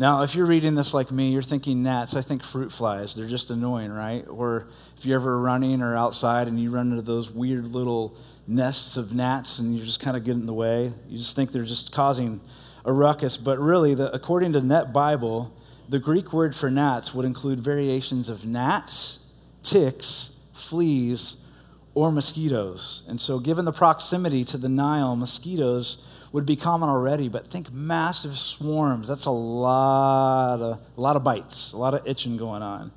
now, 0.02 0.24
if 0.24 0.34
you're 0.34 0.48
reading 0.48 0.74
this 0.74 0.96
like 0.96 1.12
me, 1.12 1.30
you're 1.30 1.44
thinking 1.44 1.84
gnats. 1.84 2.16
I 2.16 2.24
think 2.24 2.44
fruit 2.44 2.72
flies. 2.72 3.14
They're 3.14 3.28
just 3.28 3.52
annoying, 3.52 3.92
right? 3.92 4.26
Or 4.28 4.68
if 4.98 5.06
you're 5.06 5.20
ever 5.20 5.40
running 5.40 5.84
or 5.84 5.96
outside 5.96 6.48
and 6.48 6.60
you 6.60 6.72
run 6.72 6.90
into 6.90 7.04
those 7.04 7.30
weird 7.30 7.68
little 7.68 8.18
nests 8.48 8.98
of 8.98 9.14
gnats 9.14 9.60
and 9.60 9.78
you 9.78 9.86
just 9.86 10.00
kind 10.00 10.18
of 10.18 10.24
get 10.24 10.32
in 10.32 10.48
the 10.48 10.56
way, 10.56 10.92
you 11.08 11.20
just 11.20 11.36
think 11.36 11.52
they're 11.52 11.62
just 11.62 11.92
causing 11.92 12.42
a 12.84 12.92
ruckus. 12.92 13.38
But 13.38 13.60
really, 13.60 13.94
the, 13.94 14.12
according 14.12 14.54
to 14.54 14.62
Net 14.62 14.92
Bible, 14.92 15.56
the 15.88 16.00
Greek 16.00 16.34
word 16.34 16.56
for 16.56 16.72
gnats 16.72 17.14
would 17.14 17.28
include 17.28 17.60
variations 17.60 18.28
of 18.28 18.44
gnats, 18.44 19.20
ticks, 19.62 20.32
fleas, 20.56 21.46
or 21.94 22.12
mosquitoes. 22.12 23.04
And 23.08 23.22
so, 23.22 23.38
given 23.38 23.66
the 23.66 23.72
proximity 23.72 24.46
to 24.46 24.58
the 24.58 24.70
Nile, 24.70 25.16
mosquitoes 25.16 26.00
would 26.32 26.46
be 26.46 26.56
common 26.56 26.90
already, 26.90 27.28
but 27.28 27.48
think 27.48 27.72
massive 27.74 28.38
swarms. 28.38 29.08
That's 29.08 29.26
a 29.26 29.32
lot 29.32 30.62
of, 30.62 30.80
a 30.98 31.02
lot 31.02 31.16
of 31.16 31.24
bites, 31.24 31.74
a 31.74 31.78
lot 31.78 31.94
of 31.94 32.08
itching 32.08 32.38
going 32.38 32.62
on. 32.62 32.92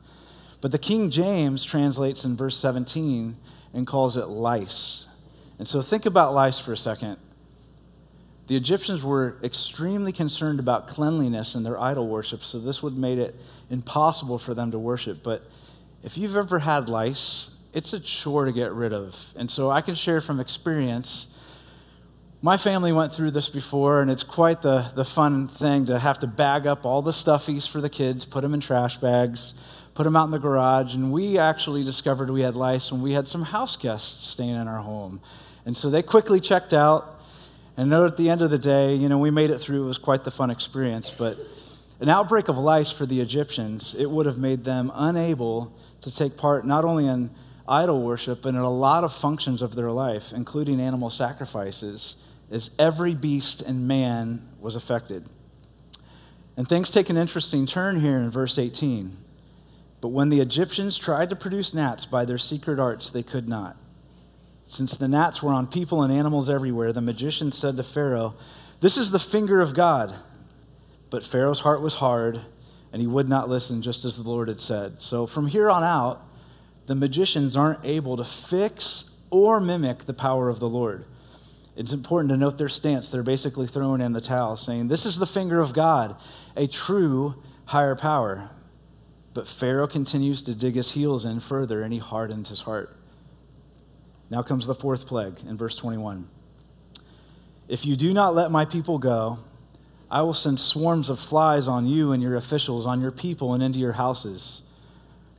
But 0.60 0.70
the 0.70 0.78
King 0.78 1.10
James 1.10 1.64
translates 1.64 2.24
in 2.24 2.36
verse 2.36 2.56
17 2.56 3.36
and 3.74 3.86
calls 3.86 4.16
it 4.16 4.26
lice. 4.26 5.06
And 5.58 5.66
so 5.66 5.80
think 5.80 6.06
about 6.06 6.32
lice 6.32 6.58
for 6.58 6.72
a 6.72 6.76
second. 6.76 7.18
The 8.46 8.56
Egyptians 8.56 9.02
were 9.02 9.36
extremely 9.42 10.12
concerned 10.12 10.60
about 10.60 10.86
cleanliness 10.86 11.54
in 11.54 11.62
their 11.62 11.80
idol 11.80 12.06
worship, 12.06 12.42
so 12.42 12.58
this 12.58 12.82
would 12.82 12.92
have 12.92 13.00
made 13.00 13.18
it 13.18 13.34
impossible 13.70 14.38
for 14.38 14.54
them 14.54 14.70
to 14.72 14.78
worship. 14.78 15.22
But 15.22 15.42
if 16.02 16.18
you've 16.18 16.36
ever 16.36 16.58
had 16.58 16.88
lice, 16.88 17.50
it's 17.72 17.92
a 17.94 18.00
chore 18.00 18.44
to 18.44 18.52
get 18.52 18.72
rid 18.72 18.92
of. 18.92 19.34
And 19.36 19.50
so 19.50 19.70
I 19.70 19.80
can 19.80 19.94
share 19.94 20.20
from 20.20 20.40
experience 20.40 21.28
my 22.44 22.58
family 22.58 22.92
went 22.92 23.14
through 23.14 23.30
this 23.30 23.48
before, 23.48 24.02
and 24.02 24.10
it's 24.10 24.22
quite 24.22 24.60
the, 24.60 24.86
the 24.94 25.04
fun 25.04 25.48
thing 25.48 25.86
to 25.86 25.98
have 25.98 26.18
to 26.18 26.26
bag 26.26 26.66
up 26.66 26.84
all 26.84 27.00
the 27.00 27.10
stuffies 27.10 27.66
for 27.66 27.80
the 27.80 27.88
kids, 27.88 28.26
put 28.26 28.42
them 28.42 28.52
in 28.52 28.60
trash 28.60 28.98
bags, 28.98 29.54
put 29.94 30.04
them 30.04 30.14
out 30.14 30.26
in 30.26 30.30
the 30.30 30.38
garage. 30.38 30.94
And 30.94 31.10
we 31.10 31.38
actually 31.38 31.84
discovered 31.84 32.28
we 32.28 32.42
had 32.42 32.54
lice 32.54 32.92
when 32.92 33.00
we 33.00 33.14
had 33.14 33.26
some 33.26 33.44
house 33.44 33.76
guests 33.76 34.26
staying 34.26 34.56
in 34.56 34.68
our 34.68 34.82
home. 34.82 35.22
And 35.64 35.74
so 35.74 35.88
they 35.88 36.02
quickly 36.02 36.38
checked 36.38 36.74
out. 36.74 37.18
And 37.78 37.88
know 37.88 38.04
at 38.04 38.18
the 38.18 38.28
end 38.28 38.42
of 38.42 38.50
the 38.50 38.58
day, 38.58 38.94
you 38.94 39.08
know, 39.08 39.16
we 39.16 39.30
made 39.30 39.48
it 39.48 39.56
through. 39.56 39.82
It 39.82 39.86
was 39.86 39.96
quite 39.96 40.22
the 40.22 40.30
fun 40.30 40.50
experience. 40.50 41.08
But 41.08 41.38
an 42.00 42.10
outbreak 42.10 42.48
of 42.50 42.58
lice 42.58 42.90
for 42.90 43.06
the 43.06 43.22
Egyptians, 43.22 43.94
it 43.94 44.10
would 44.10 44.26
have 44.26 44.36
made 44.36 44.64
them 44.64 44.92
unable 44.94 45.72
to 46.02 46.14
take 46.14 46.36
part 46.36 46.66
not 46.66 46.84
only 46.84 47.06
in 47.06 47.30
idol 47.66 48.02
worship, 48.02 48.42
but 48.42 48.50
in 48.50 48.56
a 48.56 48.70
lot 48.70 49.02
of 49.02 49.14
functions 49.14 49.62
of 49.62 49.74
their 49.74 49.90
life, 49.90 50.34
including 50.34 50.78
animal 50.78 51.08
sacrifices 51.08 52.16
as 52.50 52.70
every 52.78 53.14
beast 53.14 53.62
and 53.62 53.88
man 53.88 54.40
was 54.60 54.76
affected. 54.76 55.28
And 56.56 56.68
things 56.68 56.90
take 56.90 57.10
an 57.10 57.16
interesting 57.16 57.66
turn 57.66 58.00
here 58.00 58.16
in 58.16 58.30
verse 58.30 58.58
18. 58.58 59.10
But 60.00 60.08
when 60.08 60.28
the 60.28 60.40
Egyptians 60.40 60.98
tried 60.98 61.30
to 61.30 61.36
produce 61.36 61.74
gnats 61.74 62.04
by 62.04 62.24
their 62.24 62.38
secret 62.38 62.78
arts, 62.78 63.10
they 63.10 63.22
could 63.22 63.48
not. 63.48 63.76
Since 64.64 64.96
the 64.96 65.08
gnats 65.08 65.42
were 65.42 65.52
on 65.52 65.66
people 65.66 66.02
and 66.02 66.12
animals 66.12 66.48
everywhere, 66.48 66.92
the 66.92 67.00
magician 67.00 67.50
said 67.50 67.76
to 67.76 67.82
Pharaoh, 67.82 68.34
This 68.80 68.96
is 68.96 69.10
the 69.10 69.18
finger 69.18 69.60
of 69.60 69.74
God. 69.74 70.14
But 71.10 71.24
Pharaoh's 71.24 71.60
heart 71.60 71.82
was 71.82 71.94
hard, 71.94 72.40
and 72.92 73.00
he 73.00 73.06
would 73.06 73.28
not 73.28 73.48
listen, 73.48 73.82
just 73.82 74.04
as 74.04 74.16
the 74.16 74.28
Lord 74.28 74.48
had 74.48 74.58
said. 74.58 75.00
So 75.00 75.26
from 75.26 75.48
here 75.48 75.70
on 75.70 75.82
out, 75.82 76.22
the 76.86 76.94
magicians 76.94 77.56
aren't 77.56 77.84
able 77.84 78.16
to 78.16 78.24
fix 78.24 79.10
or 79.30 79.60
mimic 79.60 80.04
the 80.04 80.14
power 80.14 80.48
of 80.48 80.60
the 80.60 80.68
Lord 80.68 81.04
it's 81.76 81.92
important 81.92 82.30
to 82.30 82.36
note 82.36 82.56
their 82.56 82.68
stance. 82.68 83.10
They're 83.10 83.22
basically 83.22 83.66
throwing 83.66 84.00
in 84.00 84.12
the 84.12 84.20
towel, 84.20 84.56
saying, 84.56 84.88
This 84.88 85.06
is 85.06 85.18
the 85.18 85.26
finger 85.26 85.60
of 85.60 85.74
God, 85.74 86.16
a 86.56 86.66
true 86.66 87.34
higher 87.66 87.96
power. 87.96 88.50
But 89.32 89.48
Pharaoh 89.48 89.88
continues 89.88 90.42
to 90.42 90.54
dig 90.54 90.76
his 90.76 90.92
heels 90.92 91.24
in 91.24 91.40
further, 91.40 91.82
and 91.82 91.92
he 91.92 91.98
hardens 91.98 92.48
his 92.48 92.60
heart. 92.60 92.96
Now 94.30 94.42
comes 94.42 94.66
the 94.66 94.74
fourth 94.74 95.06
plague 95.06 95.34
in 95.48 95.56
verse 95.56 95.76
21. 95.76 96.28
If 97.66 97.84
you 97.84 97.96
do 97.96 98.12
not 98.12 98.34
let 98.34 98.50
my 98.50 98.64
people 98.64 98.98
go, 98.98 99.38
I 100.10 100.22
will 100.22 100.34
send 100.34 100.60
swarms 100.60 101.10
of 101.10 101.18
flies 101.18 101.66
on 101.66 101.86
you 101.86 102.12
and 102.12 102.22
your 102.22 102.36
officials, 102.36 102.86
on 102.86 103.00
your 103.00 103.10
people, 103.10 103.54
and 103.54 103.62
into 103.62 103.80
your 103.80 103.92
houses. 103.92 104.62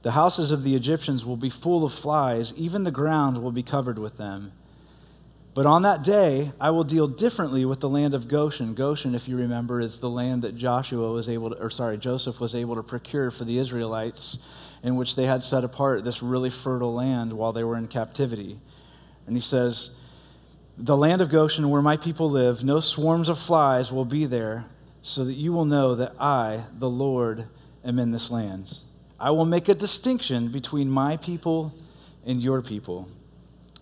The 0.02 0.12
houses 0.12 0.52
of 0.52 0.64
the 0.64 0.76
Egyptians 0.76 1.26
will 1.26 1.38
be 1.38 1.50
full 1.50 1.86
of 1.86 1.94
flies, 1.94 2.54
even 2.58 2.84
the 2.84 2.92
ground 2.92 3.42
will 3.42 3.54
be 3.54 3.64
covered 3.64 3.98
with 3.98 4.18
them. 4.18 4.52
But 5.56 5.66
on 5.66 5.84
that 5.84 6.04
day, 6.04 6.52
I 6.60 6.72
will 6.72 6.84
deal 6.84 7.08
differently 7.08 7.64
with 7.64 7.80
the 7.80 7.88
land 7.88 8.14
of 8.14 8.28
Goshen. 8.28 8.74
Goshen, 8.74 9.16
if 9.16 9.30
you 9.30 9.38
remember, 9.38 9.80
is 9.80 10.00
the 10.00 10.10
land 10.10 10.42
that 10.42 10.58
Joshua 10.58 11.10
was 11.14 11.30
able 11.30 11.52
to, 11.52 11.56
or 11.56 11.70
sorry, 11.70 11.98
Joseph 11.98 12.42
was 12.42 12.54
able 12.54 12.76
to 12.76 12.84
procure 12.84 13.32
for 13.32 13.46
the 13.46 13.58
Israelites, 13.58 14.38
in 14.84 14.98
which 14.98 15.16
they 15.16 15.26
had 15.26 15.42
set 15.42 15.64
apart 15.64 16.04
this 16.04 16.22
really 16.22 16.50
fertile 16.50 16.94
land 16.94 17.32
while 17.32 17.54
they 17.54 17.64
were 17.64 17.78
in 17.78 17.88
captivity. 17.88 18.60
And 19.28 19.38
he 19.38 19.42
says, 19.42 19.92
The 20.78 20.98
land 20.98 21.22
of 21.22 21.30
Goshen, 21.30 21.70
where 21.70 21.82
my 21.82 21.96
people 21.96 22.30
live, 22.30 22.66
no 22.66 22.82
swarms 22.82 23.30
of 23.30 23.40
flies 23.40 23.94
will 23.94 24.04
be 24.04 24.26
there, 24.26 24.66
so 25.04 25.24
that 25.24 25.36
you 25.36 25.54
will 25.54 25.64
know 25.64 25.96
that 25.96 26.16
I, 26.20 26.66
the 26.74 26.90
Lord, 26.90 27.48
am 27.86 27.98
in 27.98 28.12
this 28.12 28.30
land. 28.30 28.80
I 29.18 29.32
will 29.32 29.46
make 29.46 29.70
a 29.70 29.74
distinction 29.74 30.50
between 30.50 30.90
my 30.90 31.16
people 31.16 31.74
and 32.26 32.42
your 32.42 32.62
people. 32.62 33.08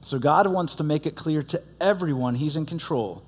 So 0.03 0.19
God 0.19 0.47
wants 0.47 0.75
to 0.75 0.83
make 0.83 1.05
it 1.05 1.15
clear 1.15 1.41
to 1.43 1.61
everyone 1.79 2.35
He's 2.35 2.57
in 2.57 2.65
control. 2.65 3.23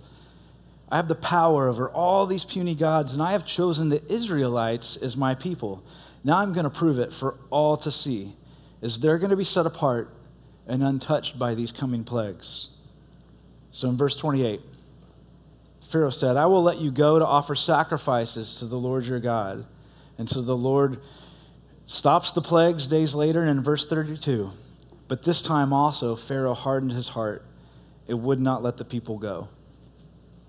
I 0.90 0.98
have 0.98 1.08
the 1.08 1.16
power 1.16 1.70
over 1.70 1.90
all 1.90 2.26
these 2.26 2.44
puny 2.44 2.76
gods, 2.76 3.14
and 3.14 3.22
I 3.22 3.32
have 3.32 3.46
chosen 3.46 3.90
the 3.90 4.04
Israelites 4.12 4.98
as 4.98 5.16
my 5.16 5.36
people. 5.36 5.84
Now 6.24 6.38
I'm 6.38 6.52
going 6.54 6.66
to 6.66 6.70
prove 6.70 7.00
it 7.00 7.14
for 7.14 7.40
all 7.50 7.78
to 7.78 7.92
see, 7.92 8.34
is 8.82 9.00
they're 9.00 9.18
going 9.18 9.32
to 9.32 9.38
be 9.38 9.46
set 9.46 9.66
apart 9.66 10.14
and 10.68 10.84
untouched 10.84 11.40
by 11.40 11.56
these 11.56 11.72
coming 11.72 12.04
plagues. 12.04 12.70
So 13.72 13.88
in 13.88 13.96
verse 13.96 14.18
28, 14.18 14.60
Pharaoh 15.82 16.10
said, 16.10 16.36
I 16.36 16.46
will 16.48 16.64
let 16.64 16.80
you 16.80 16.92
go 16.92 17.20
to 17.20 17.26
offer 17.26 17.56
sacrifices 17.56 18.60
to 18.60 18.66
the 18.66 18.78
Lord 18.78 19.06
your 19.06 19.20
God. 19.20 19.66
And 20.18 20.28
so 20.28 20.42
the 20.42 20.58
Lord 20.58 21.00
stops 21.88 22.32
the 22.32 22.42
plagues 22.42 22.88
days 22.88 23.16
later, 23.16 23.40
and 23.42 23.50
in 23.50 23.64
verse 23.64 23.86
32, 23.86 24.50
but 25.08 25.24
this 25.24 25.42
time 25.42 25.72
also 25.72 26.16
Pharaoh 26.16 26.54
hardened 26.54 26.92
his 26.92 27.10
heart. 27.10 27.46
It 28.08 28.16
would 28.16 28.40
not 28.40 28.64
let 28.64 28.78
the 28.78 28.86
people 28.86 29.18
go. 29.18 29.48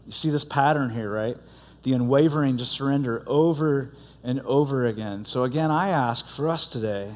You 0.04 0.12
see 0.12 0.30
this 0.30 0.44
pattern 0.44 0.90
here, 0.90 1.10
right? 1.10 1.36
The 1.82 1.92
unwavering 1.92 2.58
to 2.58 2.64
surrender 2.64 3.22
over 3.26 3.92
and 4.22 4.40
over 4.40 4.86
again. 4.86 5.24
So, 5.24 5.44
again, 5.44 5.70
I 5.70 5.88
ask 5.88 6.28
for 6.28 6.48
us 6.48 6.70
today 6.70 7.12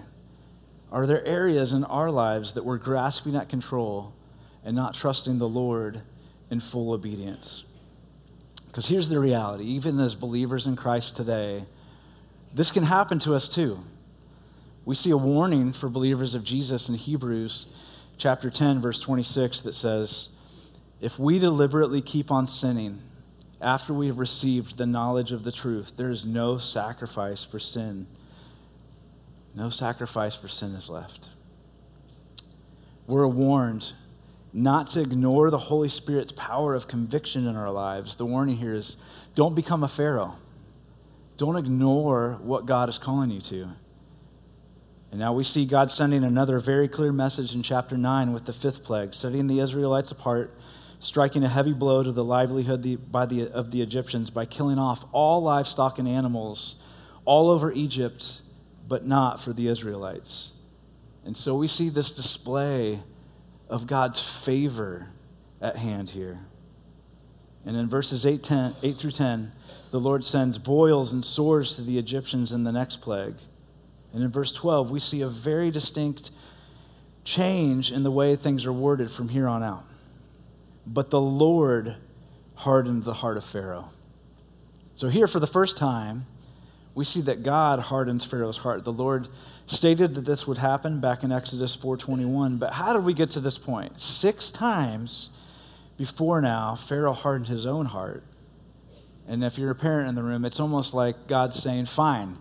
are 0.92 1.06
there 1.06 1.24
areas 1.24 1.72
in 1.72 1.84
our 1.84 2.10
lives 2.10 2.54
that 2.54 2.64
we're 2.64 2.78
grasping 2.78 3.36
at 3.36 3.48
control 3.48 4.12
and 4.64 4.74
not 4.74 4.94
trusting 4.94 5.38
the 5.38 5.48
Lord 5.48 6.02
in 6.50 6.58
full 6.58 6.92
obedience? 6.92 7.64
Because 8.66 8.86
here's 8.86 9.08
the 9.08 9.18
reality 9.18 9.64
even 9.64 9.98
as 10.00 10.14
believers 10.14 10.66
in 10.66 10.76
Christ 10.76 11.16
today, 11.16 11.64
this 12.52 12.70
can 12.70 12.82
happen 12.82 13.18
to 13.20 13.34
us 13.34 13.48
too. 13.48 13.78
We 14.90 14.96
see 14.96 15.12
a 15.12 15.16
warning 15.16 15.72
for 15.72 15.88
believers 15.88 16.34
of 16.34 16.42
Jesus 16.42 16.88
in 16.88 16.96
Hebrews 16.96 18.06
chapter 18.18 18.50
10, 18.50 18.80
verse 18.80 18.98
26, 18.98 19.60
that 19.60 19.74
says, 19.76 20.30
If 21.00 21.16
we 21.16 21.38
deliberately 21.38 22.02
keep 22.02 22.32
on 22.32 22.48
sinning 22.48 22.98
after 23.60 23.94
we 23.94 24.08
have 24.08 24.18
received 24.18 24.76
the 24.76 24.86
knowledge 24.86 25.30
of 25.30 25.44
the 25.44 25.52
truth, 25.52 25.96
there 25.96 26.10
is 26.10 26.26
no 26.26 26.58
sacrifice 26.58 27.44
for 27.44 27.60
sin. 27.60 28.08
No 29.54 29.70
sacrifice 29.70 30.34
for 30.34 30.48
sin 30.48 30.74
is 30.74 30.90
left. 30.90 31.28
We're 33.06 33.28
warned 33.28 33.92
not 34.52 34.88
to 34.88 35.02
ignore 35.02 35.50
the 35.50 35.58
Holy 35.58 35.88
Spirit's 35.88 36.32
power 36.32 36.74
of 36.74 36.88
conviction 36.88 37.46
in 37.46 37.54
our 37.54 37.70
lives. 37.70 38.16
The 38.16 38.26
warning 38.26 38.56
here 38.56 38.74
is 38.74 38.96
don't 39.36 39.54
become 39.54 39.84
a 39.84 39.88
Pharaoh. 39.88 40.34
Don't 41.36 41.58
ignore 41.58 42.40
what 42.42 42.66
God 42.66 42.88
is 42.88 42.98
calling 42.98 43.30
you 43.30 43.40
to. 43.42 43.68
And 45.10 45.18
now 45.18 45.32
we 45.32 45.42
see 45.42 45.66
God 45.66 45.90
sending 45.90 46.22
another 46.22 46.58
very 46.58 46.86
clear 46.86 47.12
message 47.12 47.54
in 47.54 47.62
chapter 47.62 47.96
9 47.96 48.32
with 48.32 48.44
the 48.44 48.52
fifth 48.52 48.84
plague, 48.84 49.12
setting 49.12 49.48
the 49.48 49.58
Israelites 49.58 50.12
apart, 50.12 50.56
striking 51.00 51.42
a 51.42 51.48
heavy 51.48 51.72
blow 51.72 52.02
to 52.02 52.12
the 52.12 52.22
livelihood 52.22 52.86
of 53.52 53.70
the 53.70 53.82
Egyptians 53.82 54.30
by 54.30 54.44
killing 54.44 54.78
off 54.78 55.04
all 55.12 55.42
livestock 55.42 55.98
and 55.98 56.06
animals 56.06 56.76
all 57.24 57.50
over 57.50 57.72
Egypt, 57.72 58.42
but 58.86 59.04
not 59.04 59.40
for 59.40 59.52
the 59.52 59.66
Israelites. 59.66 60.52
And 61.24 61.36
so 61.36 61.56
we 61.56 61.68
see 61.68 61.88
this 61.88 62.12
display 62.12 63.00
of 63.68 63.86
God's 63.86 64.44
favor 64.44 65.08
at 65.60 65.76
hand 65.76 66.10
here. 66.10 66.38
And 67.66 67.76
in 67.76 67.88
verses 67.88 68.24
8, 68.24 68.42
10, 68.42 68.72
8 68.82 68.96
through 68.96 69.10
10, 69.10 69.52
the 69.90 70.00
Lord 70.00 70.24
sends 70.24 70.56
boils 70.56 71.12
and 71.12 71.24
sores 71.24 71.76
to 71.76 71.82
the 71.82 71.98
Egyptians 71.98 72.52
in 72.52 72.64
the 72.64 72.72
next 72.72 72.96
plague. 72.98 73.34
And 74.12 74.22
in 74.22 74.30
verse 74.30 74.52
12, 74.52 74.90
we 74.90 75.00
see 75.00 75.20
a 75.20 75.28
very 75.28 75.70
distinct 75.70 76.30
change 77.24 77.92
in 77.92 78.02
the 78.02 78.10
way 78.10 78.34
things 78.34 78.66
are 78.66 78.72
worded 78.72 79.10
from 79.10 79.28
here 79.28 79.46
on 79.46 79.62
out. 79.62 79.84
But 80.86 81.10
the 81.10 81.20
Lord 81.20 81.96
hardened 82.56 83.04
the 83.04 83.14
heart 83.14 83.36
of 83.36 83.44
Pharaoh. 83.44 83.90
So, 84.94 85.08
here 85.08 85.26
for 85.26 85.38
the 85.38 85.46
first 85.46 85.76
time, 85.76 86.26
we 86.94 87.04
see 87.04 87.20
that 87.22 87.42
God 87.42 87.78
hardens 87.78 88.24
Pharaoh's 88.24 88.58
heart. 88.58 88.84
The 88.84 88.92
Lord 88.92 89.28
stated 89.66 90.14
that 90.14 90.22
this 90.22 90.46
would 90.46 90.58
happen 90.58 91.00
back 91.00 91.22
in 91.22 91.30
Exodus 91.30 91.76
4:21, 91.76 92.58
but 92.58 92.72
how 92.72 92.92
did 92.92 93.04
we 93.04 93.14
get 93.14 93.30
to 93.30 93.40
this 93.40 93.58
point? 93.58 94.00
6 94.00 94.50
times 94.50 95.30
before 95.96 96.40
now, 96.40 96.74
Pharaoh 96.74 97.12
hardened 97.12 97.48
his 97.48 97.64
own 97.64 97.86
heart. 97.86 98.24
And 99.28 99.44
if 99.44 99.56
you're 99.56 99.70
a 99.70 99.76
parent 99.76 100.08
in 100.08 100.16
the 100.16 100.22
room, 100.22 100.44
it's 100.44 100.58
almost 100.58 100.92
like 100.92 101.28
God's 101.28 101.56
saying, 101.56 101.86
"Fine, 101.86 102.38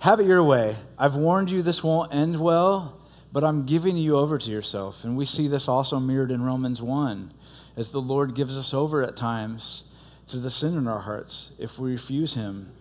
have 0.00 0.20
it 0.20 0.26
your 0.26 0.42
way. 0.42 0.76
I've 0.98 1.16
warned 1.16 1.50
you 1.50 1.62
this 1.62 1.82
won't 1.82 2.14
end 2.14 2.38
well, 2.40 3.00
but 3.32 3.44
I'm 3.44 3.66
giving 3.66 3.96
you 3.96 4.16
over 4.16 4.38
to 4.38 4.50
yourself. 4.50 5.04
And 5.04 5.16
we 5.16 5.26
see 5.26 5.48
this 5.48 5.68
also 5.68 5.98
mirrored 5.98 6.30
in 6.30 6.42
Romans 6.42 6.80
1 6.80 7.32
as 7.76 7.90
the 7.90 8.00
Lord 8.00 8.34
gives 8.34 8.56
us 8.56 8.72
over 8.72 9.02
at 9.02 9.16
times 9.16 9.84
to 10.28 10.38
the 10.38 10.50
sin 10.50 10.76
in 10.76 10.86
our 10.86 11.00
hearts 11.00 11.52
if 11.58 11.78
we 11.78 11.92
refuse 11.92 12.34
Him. 12.34 12.72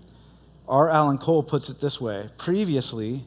R. 0.67 0.89
Alan 0.89 1.17
Cole 1.17 1.43
puts 1.43 1.69
it 1.69 1.79
this 1.79 2.01
way 2.01 2.27
Previously, 2.37 3.25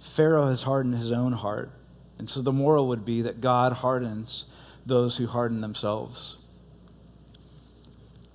Pharaoh 0.00 0.48
has 0.48 0.64
hardened 0.64 0.96
his 0.96 1.12
own 1.12 1.32
heart. 1.32 1.70
And 2.18 2.28
so 2.28 2.42
the 2.42 2.52
moral 2.52 2.88
would 2.88 3.04
be 3.04 3.22
that 3.22 3.40
God 3.40 3.72
hardens 3.72 4.46
those 4.84 5.16
who 5.16 5.26
harden 5.26 5.60
themselves. 5.60 6.36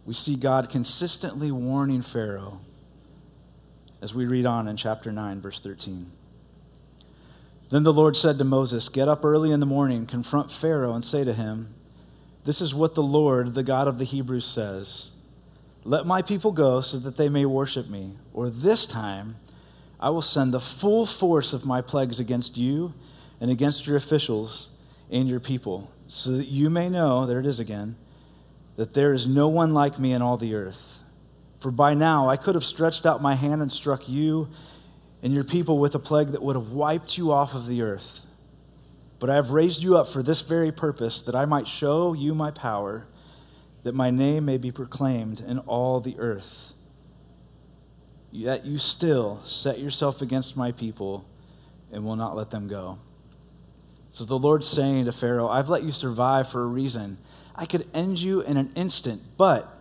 We 0.05 0.13
see 0.13 0.36
God 0.36 0.69
consistently 0.69 1.51
warning 1.51 2.01
Pharaoh 2.01 2.62
as 4.01 4.13
we 4.13 4.25
read 4.25 4.45
on 4.45 4.67
in 4.67 4.77
chapter 4.77 5.12
9, 5.12 5.41
verse 5.41 5.60
13. 5.60 6.12
Then 7.69 7.83
the 7.83 7.93
Lord 7.93 8.15
said 8.15 8.38
to 8.38 8.43
Moses, 8.43 8.89
Get 8.89 9.07
up 9.07 9.25
early 9.25 9.51
in 9.51 9.60
the 9.60 9.65
morning, 9.65 10.05
confront 10.05 10.51
Pharaoh, 10.51 10.93
and 10.93 11.03
say 11.03 11.23
to 11.23 11.33
him, 11.33 11.73
This 12.45 12.62
is 12.62 12.73
what 12.73 12.95
the 12.95 13.03
Lord, 13.03 13.53
the 13.53 13.63
God 13.63 13.88
of 13.88 13.97
the 13.97 14.05
Hebrews, 14.05 14.45
says 14.45 15.12
Let 15.83 16.05
my 16.05 16.21
people 16.21 16.51
go 16.51 16.79
so 16.79 16.97
that 16.99 17.17
they 17.17 17.27
may 17.27 17.45
worship 17.45 17.89
me, 17.89 18.13
or 18.33 18.49
this 18.49 18.86
time 18.86 19.36
I 19.99 20.12
will 20.12 20.21
send 20.21 20.53
the 20.53 20.60
full 20.60 21.05
force 21.05 21.53
of 21.53 21.65
my 21.65 21.81
plagues 21.81 22.19
against 22.19 22.57
you 22.57 22.93
and 23.41 23.51
against 23.51 23.86
your 23.88 23.97
officials 23.97 24.69
and 25.10 25.27
your 25.27 25.39
people, 25.39 25.89
so 26.07 26.31
that 26.31 26.47
you 26.47 26.69
may 26.69 26.89
know, 26.89 27.25
there 27.25 27.39
it 27.39 27.45
is 27.45 27.60
again, 27.60 27.97
that 28.75 28.93
there 28.93 29.13
is 29.13 29.27
no 29.27 29.47
one 29.47 29.73
like 29.73 29.99
me 29.99 30.13
in 30.13 30.21
all 30.21 30.38
the 30.38 30.53
earth 30.53 31.03
for 31.60 31.72
by 31.72 31.93
now 31.93 32.30
I 32.30 32.38
could 32.38 32.56
have 32.56 32.63
stretched 32.63 33.06
out 33.06 33.22
my 33.22 33.36
hand 33.36 33.62
and 33.62 33.72
struck 33.72 34.08
you 34.08 34.50
and 35.24 35.34
your 35.34 35.43
people 35.43 35.80
with 35.80 35.96
a 35.96 36.00
plague 36.00 36.30
that 36.30 36.41
would 36.41 36.56
have 36.56 36.72
wiped 36.72 37.17
you 37.17 37.32
off 37.32 37.56
of 37.56 37.67
the 37.67 37.82
earth. 37.82 38.26
But 39.20 39.30
I 39.30 39.36
have 39.36 39.50
raised 39.50 39.82
you 39.82 39.98
up 39.98 40.08
for 40.08 40.22
this 40.22 40.41
very 40.41 40.72
purpose, 40.72 41.24
that 41.24 41.36
I 41.36 41.46
might 41.46 41.67
show 41.67 42.13
you 42.13 42.36
my 42.36 42.52
power, 42.52 43.08
that 43.84 43.96
my 43.96 44.12
name 44.12 44.46
may 44.46 44.58
be 44.58 44.72
proclaimed 44.72 45.41
in 45.41 45.60
all 45.60 46.00
the 46.00 46.15
earth. 46.20 46.74
Yet 48.32 48.65
you 48.65 48.78
still 48.78 49.38
set 49.43 49.80
yourself 49.80 50.22
against 50.22 50.56
my 50.56 50.72
people 50.72 51.26
and 51.91 52.06
will 52.06 52.15
not 52.15 52.36
let 52.36 52.52
them 52.52 52.67
go. 52.67 53.00
So 54.12 54.26
the 54.26 54.38
Lord's 54.38 54.67
saying 54.67 55.06
to 55.06 55.12
Pharaoh, 55.12 55.48
I've 55.48 55.70
let 55.70 55.84
you 55.84 55.91
survive 55.91 56.50
for 56.50 56.62
a 56.62 56.67
reason. 56.67 57.17
I 57.56 57.65
could 57.65 57.88
end 57.93 58.20
you 58.20 58.41
in 58.41 58.58
an 58.58 58.72
instant, 58.76 59.22
but 59.38 59.76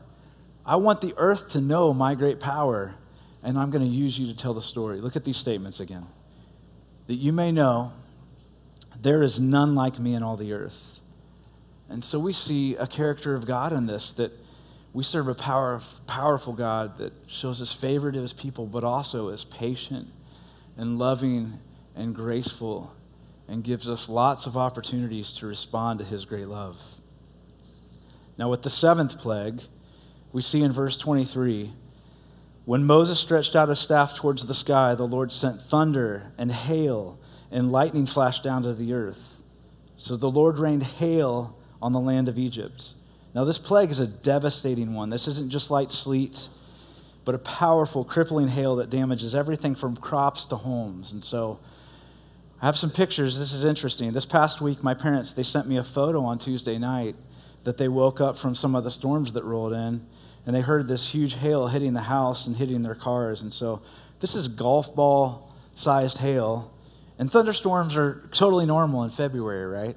I 0.66 0.76
want 0.76 1.00
the 1.00 1.14
earth 1.16 1.50
to 1.50 1.60
know 1.60 1.94
my 1.94 2.16
great 2.16 2.40
power, 2.40 2.96
and 3.44 3.56
I'm 3.56 3.70
going 3.70 3.84
to 3.84 3.90
use 3.90 4.18
you 4.18 4.26
to 4.26 4.36
tell 4.36 4.52
the 4.52 4.62
story. 4.62 5.00
Look 5.00 5.14
at 5.14 5.22
these 5.22 5.36
statements 5.36 5.78
again. 5.78 6.04
That 7.06 7.14
you 7.14 7.32
may 7.32 7.52
know 7.52 7.92
there 9.00 9.22
is 9.22 9.38
none 9.38 9.76
like 9.76 10.00
me 10.00 10.14
in 10.14 10.24
all 10.24 10.36
the 10.36 10.52
earth. 10.52 11.00
And 11.88 12.02
so 12.02 12.18
we 12.18 12.32
see 12.32 12.74
a 12.74 12.86
character 12.88 13.34
of 13.34 13.46
God 13.46 13.72
in 13.72 13.86
this 13.86 14.12
that 14.14 14.32
we 14.92 15.04
serve 15.04 15.28
a 15.28 15.34
power, 15.34 15.80
powerful 16.08 16.52
God 16.52 16.98
that 16.98 17.12
shows 17.28 17.60
his 17.60 17.72
favor 17.72 18.10
to 18.10 18.20
his 18.20 18.32
people, 18.32 18.66
but 18.66 18.82
also 18.82 19.28
is 19.28 19.44
patient 19.44 20.08
and 20.76 20.98
loving 20.98 21.52
and 21.94 22.12
graceful 22.12 22.90
and 23.46 23.62
gives 23.62 23.88
us 23.88 24.08
lots 24.08 24.46
of 24.46 24.56
opportunities 24.56 25.32
to 25.34 25.46
respond 25.46 26.00
to 26.00 26.04
his 26.04 26.24
great 26.24 26.48
love. 26.48 26.82
Now, 28.36 28.50
with 28.50 28.62
the 28.62 28.70
seventh 28.70 29.18
plague, 29.18 29.62
we 30.36 30.42
see 30.42 30.62
in 30.62 30.70
verse 30.70 30.98
23 30.98 31.72
When 32.66 32.84
Moses 32.84 33.18
stretched 33.18 33.56
out 33.56 33.70
his 33.70 33.78
staff 33.78 34.14
towards 34.18 34.44
the 34.44 34.52
sky, 34.52 34.94
the 34.94 35.06
Lord 35.06 35.32
sent 35.32 35.62
thunder 35.62 36.30
and 36.36 36.52
hail, 36.52 37.18
and 37.50 37.72
lightning 37.72 38.04
flashed 38.04 38.42
down 38.42 38.62
to 38.64 38.74
the 38.74 38.92
earth. 38.92 39.42
So 39.96 40.14
the 40.14 40.30
Lord 40.30 40.58
rained 40.58 40.82
hail 40.82 41.56
on 41.80 41.94
the 41.94 42.00
land 42.00 42.28
of 42.28 42.38
Egypt. 42.38 42.92
Now, 43.34 43.44
this 43.44 43.56
plague 43.56 43.90
is 43.90 43.98
a 43.98 44.06
devastating 44.06 44.92
one. 44.92 45.08
This 45.08 45.26
isn't 45.26 45.50
just 45.50 45.70
light 45.70 45.90
sleet, 45.90 46.48
but 47.24 47.34
a 47.34 47.38
powerful, 47.38 48.04
crippling 48.04 48.48
hail 48.48 48.76
that 48.76 48.90
damages 48.90 49.34
everything 49.34 49.74
from 49.74 49.96
crops 49.96 50.44
to 50.46 50.56
homes. 50.56 51.12
And 51.12 51.24
so, 51.24 51.60
I 52.60 52.66
have 52.66 52.76
some 52.76 52.90
pictures. 52.90 53.38
This 53.38 53.54
is 53.54 53.64
interesting. 53.64 54.12
This 54.12 54.26
past 54.26 54.60
week, 54.60 54.82
my 54.82 54.92
parents 54.92 55.32
they 55.32 55.42
sent 55.42 55.66
me 55.66 55.78
a 55.78 55.82
photo 55.82 56.22
on 56.24 56.36
Tuesday 56.36 56.76
night 56.76 57.16
that 57.64 57.78
they 57.78 57.88
woke 57.88 58.20
up 58.20 58.36
from 58.36 58.54
some 58.54 58.74
of 58.74 58.84
the 58.84 58.90
storms 58.90 59.32
that 59.32 59.42
rolled 59.42 59.72
in 59.72 60.04
and 60.46 60.54
they 60.54 60.60
heard 60.60 60.86
this 60.86 61.12
huge 61.12 61.34
hail 61.34 61.66
hitting 61.66 61.92
the 61.92 62.02
house 62.02 62.46
and 62.46 62.56
hitting 62.56 62.82
their 62.82 62.94
cars. 62.94 63.42
And 63.42 63.52
so 63.52 63.82
this 64.20 64.34
is 64.36 64.46
golf 64.46 64.94
ball 64.94 65.52
sized 65.74 66.18
hail. 66.18 66.72
And 67.18 67.30
thunderstorms 67.30 67.96
are 67.96 68.28
totally 68.30 68.64
normal 68.64 69.02
in 69.02 69.10
February, 69.10 69.66
right? 69.66 69.96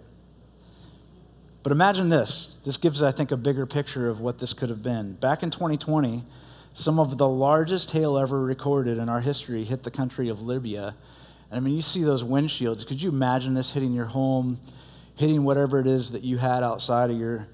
But 1.61 1.71
imagine 1.71 2.09
this. 2.09 2.57
This 2.65 2.77
gives, 2.77 3.03
I 3.03 3.11
think, 3.11 3.31
a 3.31 3.37
bigger 3.37 3.65
picture 3.65 4.09
of 4.09 4.21
what 4.21 4.39
this 4.39 4.53
could 4.53 4.69
have 4.69 4.81
been. 4.81 5.13
Back 5.13 5.43
in 5.43 5.51
2020, 5.51 6.23
some 6.73 6.99
of 6.99 7.17
the 7.17 7.27
largest 7.27 7.91
hail 7.91 8.17
ever 8.17 8.41
recorded 8.41 8.97
in 8.97 9.09
our 9.09 9.19
history 9.19 9.63
hit 9.65 9.83
the 9.83 9.91
country 9.91 10.29
of 10.29 10.41
Libya. 10.41 10.95
And 11.51 11.57
I 11.57 11.59
mean, 11.59 11.75
you 11.75 11.81
see 11.81 12.03
those 12.03 12.23
windshields. 12.23 12.87
Could 12.87 13.01
you 13.01 13.09
imagine 13.09 13.53
this 13.53 13.71
hitting 13.71 13.91
your 13.91 14.05
home, 14.05 14.59
hitting 15.17 15.43
whatever 15.43 15.79
it 15.79 15.87
is 15.87 16.11
that 16.11 16.23
you 16.23 16.37
had 16.37 16.63
outside 16.63 17.11
of 17.11 17.17
your, 17.17 17.47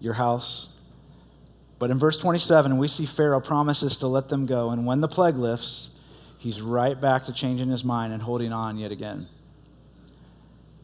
your 0.00 0.14
house? 0.14 0.73
But 1.78 1.90
in 1.90 1.98
verse 1.98 2.18
27, 2.18 2.78
we 2.78 2.88
see 2.88 3.06
Pharaoh 3.06 3.40
promises 3.40 3.98
to 3.98 4.06
let 4.06 4.28
them 4.28 4.46
go. 4.46 4.70
And 4.70 4.86
when 4.86 5.00
the 5.00 5.08
plague 5.08 5.36
lifts, 5.36 5.90
he's 6.38 6.60
right 6.60 6.98
back 6.98 7.24
to 7.24 7.32
changing 7.32 7.68
his 7.68 7.84
mind 7.84 8.12
and 8.12 8.22
holding 8.22 8.52
on 8.52 8.78
yet 8.78 8.92
again. 8.92 9.26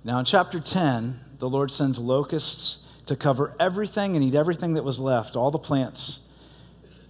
Now, 0.02 0.18
in 0.18 0.24
chapter 0.24 0.58
10, 0.58 1.20
the 1.38 1.48
Lord 1.48 1.70
sends 1.70 1.98
locusts 1.98 2.78
to 3.06 3.16
cover 3.16 3.54
everything 3.60 4.16
and 4.16 4.24
eat 4.24 4.34
everything 4.34 4.74
that 4.74 4.84
was 4.84 4.98
left, 4.98 5.36
all 5.36 5.50
the 5.50 5.58
plants. 5.58 6.20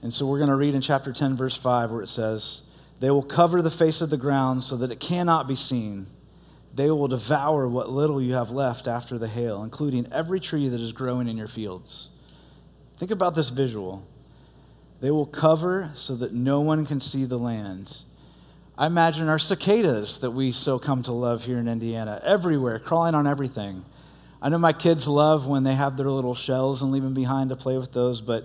And 0.02 0.12
so 0.12 0.26
we're 0.26 0.38
going 0.38 0.50
to 0.50 0.56
read 0.56 0.74
in 0.74 0.80
chapter 0.80 1.12
10, 1.12 1.36
verse 1.36 1.56
5, 1.56 1.92
where 1.92 2.02
it 2.02 2.08
says, 2.08 2.62
They 3.00 3.10
will 3.10 3.22
cover 3.22 3.62
the 3.62 3.70
face 3.70 4.00
of 4.00 4.10
the 4.10 4.16
ground 4.16 4.64
so 4.64 4.76
that 4.78 4.90
it 4.90 4.98
cannot 4.98 5.46
be 5.46 5.54
seen. 5.54 6.06
They 6.74 6.90
will 6.90 7.08
devour 7.08 7.68
what 7.68 7.90
little 7.90 8.22
you 8.22 8.34
have 8.34 8.50
left 8.50 8.88
after 8.88 9.18
the 9.18 9.28
hail, 9.28 9.62
including 9.62 10.10
every 10.12 10.40
tree 10.40 10.68
that 10.68 10.80
is 10.80 10.92
growing 10.92 11.28
in 11.28 11.36
your 11.36 11.48
fields. 11.48 12.10
Think 13.00 13.12
about 13.12 13.34
this 13.34 13.48
visual. 13.48 14.06
They 15.00 15.10
will 15.10 15.24
cover 15.24 15.90
so 15.94 16.14
that 16.16 16.34
no 16.34 16.60
one 16.60 16.84
can 16.84 17.00
see 17.00 17.24
the 17.24 17.38
land. 17.38 18.02
I 18.76 18.84
imagine 18.84 19.26
our 19.26 19.38
cicadas 19.38 20.18
that 20.18 20.32
we 20.32 20.52
so 20.52 20.78
come 20.78 21.02
to 21.04 21.12
love 21.12 21.46
here 21.46 21.56
in 21.56 21.66
Indiana, 21.66 22.20
everywhere, 22.22 22.78
crawling 22.78 23.14
on 23.14 23.26
everything. 23.26 23.86
I 24.42 24.50
know 24.50 24.58
my 24.58 24.74
kids 24.74 25.08
love 25.08 25.48
when 25.48 25.64
they 25.64 25.72
have 25.72 25.96
their 25.96 26.10
little 26.10 26.34
shells 26.34 26.82
and 26.82 26.92
leave 26.92 27.02
them 27.02 27.14
behind 27.14 27.48
to 27.48 27.56
play 27.56 27.78
with 27.78 27.90
those, 27.92 28.20
but 28.20 28.44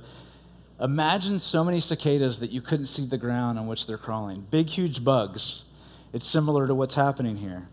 imagine 0.79 1.41
so 1.41 1.61
many 1.61 1.81
cicadas 1.81 2.39
that 2.39 2.49
you 2.49 2.61
couldn't 2.61 2.85
see 2.85 3.05
the 3.05 3.17
ground 3.17 3.59
on 3.59 3.67
which 3.67 3.85
they're 3.85 3.97
crawling. 3.97 4.47
Big, 4.51 4.69
huge 4.69 5.03
bugs. 5.03 5.65
It's 6.13 6.25
similar 6.25 6.65
to 6.65 6.73
what's 6.73 6.95
happening 6.95 7.35
here. 7.35 7.67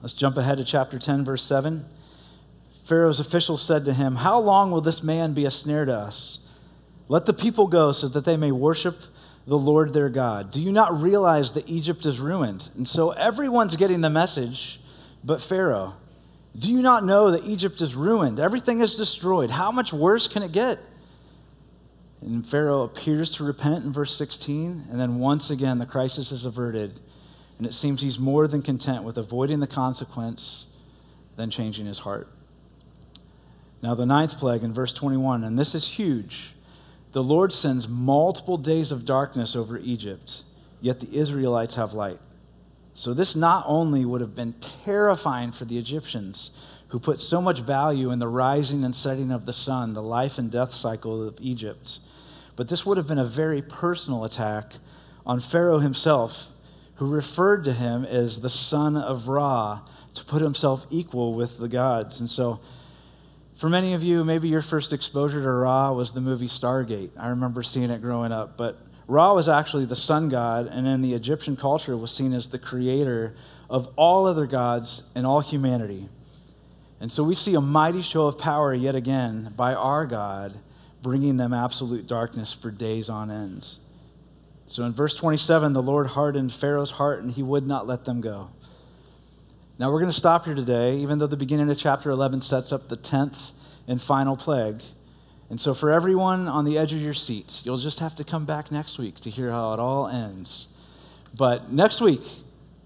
Let's 0.00 0.14
jump 0.14 0.36
ahead 0.36 0.58
to 0.58 0.64
chapter 0.64 0.96
10, 1.00 1.24
verse 1.24 1.42
7. 1.42 1.84
Pharaoh's 2.88 3.20
officials 3.20 3.60
said 3.60 3.84
to 3.84 3.92
him, 3.92 4.16
How 4.16 4.38
long 4.38 4.70
will 4.70 4.80
this 4.80 5.02
man 5.02 5.34
be 5.34 5.44
a 5.44 5.50
snare 5.50 5.84
to 5.84 5.94
us? 5.94 6.40
Let 7.08 7.26
the 7.26 7.34
people 7.34 7.66
go 7.66 7.92
so 7.92 8.08
that 8.08 8.24
they 8.24 8.38
may 8.38 8.50
worship 8.50 9.02
the 9.46 9.58
Lord 9.58 9.92
their 9.92 10.08
God. 10.08 10.50
Do 10.50 10.62
you 10.62 10.72
not 10.72 10.98
realize 10.98 11.52
that 11.52 11.68
Egypt 11.68 12.06
is 12.06 12.18
ruined? 12.18 12.70
And 12.76 12.88
so 12.88 13.10
everyone's 13.10 13.76
getting 13.76 14.00
the 14.00 14.08
message, 14.08 14.80
but 15.22 15.42
Pharaoh. 15.42 15.96
Do 16.58 16.72
you 16.72 16.80
not 16.80 17.04
know 17.04 17.32
that 17.32 17.44
Egypt 17.44 17.82
is 17.82 17.94
ruined? 17.94 18.40
Everything 18.40 18.80
is 18.80 18.96
destroyed. 18.96 19.50
How 19.50 19.70
much 19.70 19.92
worse 19.92 20.26
can 20.26 20.42
it 20.42 20.52
get? 20.52 20.78
And 22.22 22.46
Pharaoh 22.46 22.84
appears 22.84 23.32
to 23.32 23.44
repent 23.44 23.84
in 23.84 23.92
verse 23.92 24.16
16, 24.16 24.86
and 24.90 24.98
then 24.98 25.18
once 25.18 25.50
again 25.50 25.78
the 25.78 25.84
crisis 25.84 26.32
is 26.32 26.46
averted, 26.46 27.00
and 27.58 27.66
it 27.66 27.74
seems 27.74 28.00
he's 28.00 28.18
more 28.18 28.48
than 28.48 28.62
content 28.62 29.04
with 29.04 29.18
avoiding 29.18 29.60
the 29.60 29.66
consequence 29.66 30.68
than 31.36 31.50
changing 31.50 31.84
his 31.84 31.98
heart. 31.98 32.28
Now, 33.82 33.94
the 33.94 34.06
ninth 34.06 34.38
plague 34.38 34.64
in 34.64 34.72
verse 34.72 34.92
21, 34.92 35.44
and 35.44 35.58
this 35.58 35.74
is 35.74 35.86
huge. 35.86 36.54
The 37.12 37.22
Lord 37.22 37.52
sends 37.52 37.88
multiple 37.88 38.56
days 38.56 38.92
of 38.92 39.04
darkness 39.04 39.54
over 39.54 39.78
Egypt, 39.78 40.44
yet 40.80 41.00
the 41.00 41.16
Israelites 41.16 41.76
have 41.76 41.94
light. 41.94 42.18
So, 42.94 43.14
this 43.14 43.36
not 43.36 43.64
only 43.66 44.04
would 44.04 44.20
have 44.20 44.34
been 44.34 44.54
terrifying 44.84 45.52
for 45.52 45.64
the 45.64 45.78
Egyptians, 45.78 46.50
who 46.88 46.98
put 46.98 47.20
so 47.20 47.40
much 47.40 47.60
value 47.60 48.10
in 48.10 48.18
the 48.18 48.28
rising 48.28 48.82
and 48.84 48.94
setting 48.94 49.30
of 49.30 49.46
the 49.46 49.52
sun, 49.52 49.92
the 49.92 50.02
life 50.02 50.38
and 50.38 50.50
death 50.50 50.72
cycle 50.72 51.26
of 51.26 51.38
Egypt, 51.40 52.00
but 52.56 52.68
this 52.68 52.84
would 52.84 52.96
have 52.96 53.06
been 53.06 53.18
a 53.18 53.24
very 53.24 53.62
personal 53.62 54.24
attack 54.24 54.74
on 55.24 55.38
Pharaoh 55.38 55.78
himself, 55.78 56.54
who 56.96 57.06
referred 57.06 57.62
to 57.64 57.72
him 57.72 58.04
as 58.04 58.40
the 58.40 58.50
son 58.50 58.96
of 58.96 59.28
Ra 59.28 59.82
to 60.14 60.24
put 60.24 60.42
himself 60.42 60.86
equal 60.90 61.34
with 61.34 61.58
the 61.58 61.68
gods. 61.68 62.18
And 62.18 62.28
so, 62.28 62.58
for 63.58 63.68
many 63.68 63.92
of 63.92 64.04
you, 64.04 64.22
maybe 64.22 64.48
your 64.48 64.62
first 64.62 64.92
exposure 64.92 65.42
to 65.42 65.50
Ra 65.50 65.90
was 65.90 66.12
the 66.12 66.20
movie 66.20 66.46
Stargate. 66.46 67.10
I 67.18 67.30
remember 67.30 67.64
seeing 67.64 67.90
it 67.90 68.00
growing 68.00 68.30
up. 68.30 68.56
But 68.56 68.78
Ra 69.08 69.34
was 69.34 69.48
actually 69.48 69.84
the 69.84 69.96
sun 69.96 70.28
god, 70.28 70.68
and 70.68 70.86
in 70.86 71.02
the 71.02 71.12
Egyptian 71.14 71.56
culture 71.56 71.96
was 71.96 72.12
seen 72.12 72.32
as 72.34 72.48
the 72.48 72.58
creator 72.60 73.34
of 73.68 73.88
all 73.96 74.26
other 74.26 74.46
gods 74.46 75.02
and 75.16 75.26
all 75.26 75.40
humanity. 75.40 76.08
And 77.00 77.10
so 77.10 77.24
we 77.24 77.34
see 77.34 77.56
a 77.56 77.60
mighty 77.60 78.00
show 78.00 78.28
of 78.28 78.38
power 78.38 78.72
yet 78.72 78.94
again 78.94 79.52
by 79.56 79.74
our 79.74 80.06
God, 80.06 80.56
bringing 81.02 81.36
them 81.36 81.52
absolute 81.52 82.06
darkness 82.06 82.52
for 82.52 82.70
days 82.70 83.10
on 83.10 83.28
end. 83.28 83.66
So 84.68 84.84
in 84.84 84.92
verse 84.92 85.16
27, 85.16 85.72
the 85.72 85.82
Lord 85.82 86.06
hardened 86.06 86.52
Pharaoh's 86.52 86.92
heart, 86.92 87.24
and 87.24 87.32
he 87.32 87.42
would 87.42 87.66
not 87.66 87.88
let 87.88 88.04
them 88.04 88.20
go. 88.20 88.50
Now 89.78 89.92
we're 89.92 90.00
going 90.00 90.10
to 90.10 90.16
stop 90.16 90.44
here 90.44 90.56
today, 90.56 90.96
even 90.96 91.20
though 91.20 91.28
the 91.28 91.36
beginning 91.36 91.70
of 91.70 91.78
chapter 91.78 92.10
11 92.10 92.40
sets 92.40 92.72
up 92.72 92.88
the 92.88 92.96
10th 92.96 93.52
and 93.86 94.00
final 94.00 94.36
plague. 94.36 94.82
And 95.50 95.60
so, 95.60 95.72
for 95.72 95.92
everyone 95.92 96.48
on 96.48 96.64
the 96.64 96.76
edge 96.76 96.92
of 96.92 97.00
your 97.00 97.14
seat, 97.14 97.62
you'll 97.64 97.78
just 97.78 98.00
have 98.00 98.16
to 98.16 98.24
come 98.24 98.44
back 98.44 98.72
next 98.72 98.98
week 98.98 99.14
to 99.20 99.30
hear 99.30 99.52
how 99.52 99.72
it 99.72 99.78
all 99.78 100.08
ends. 100.08 100.68
But 101.36 101.70
next 101.70 102.00
week, 102.00 102.22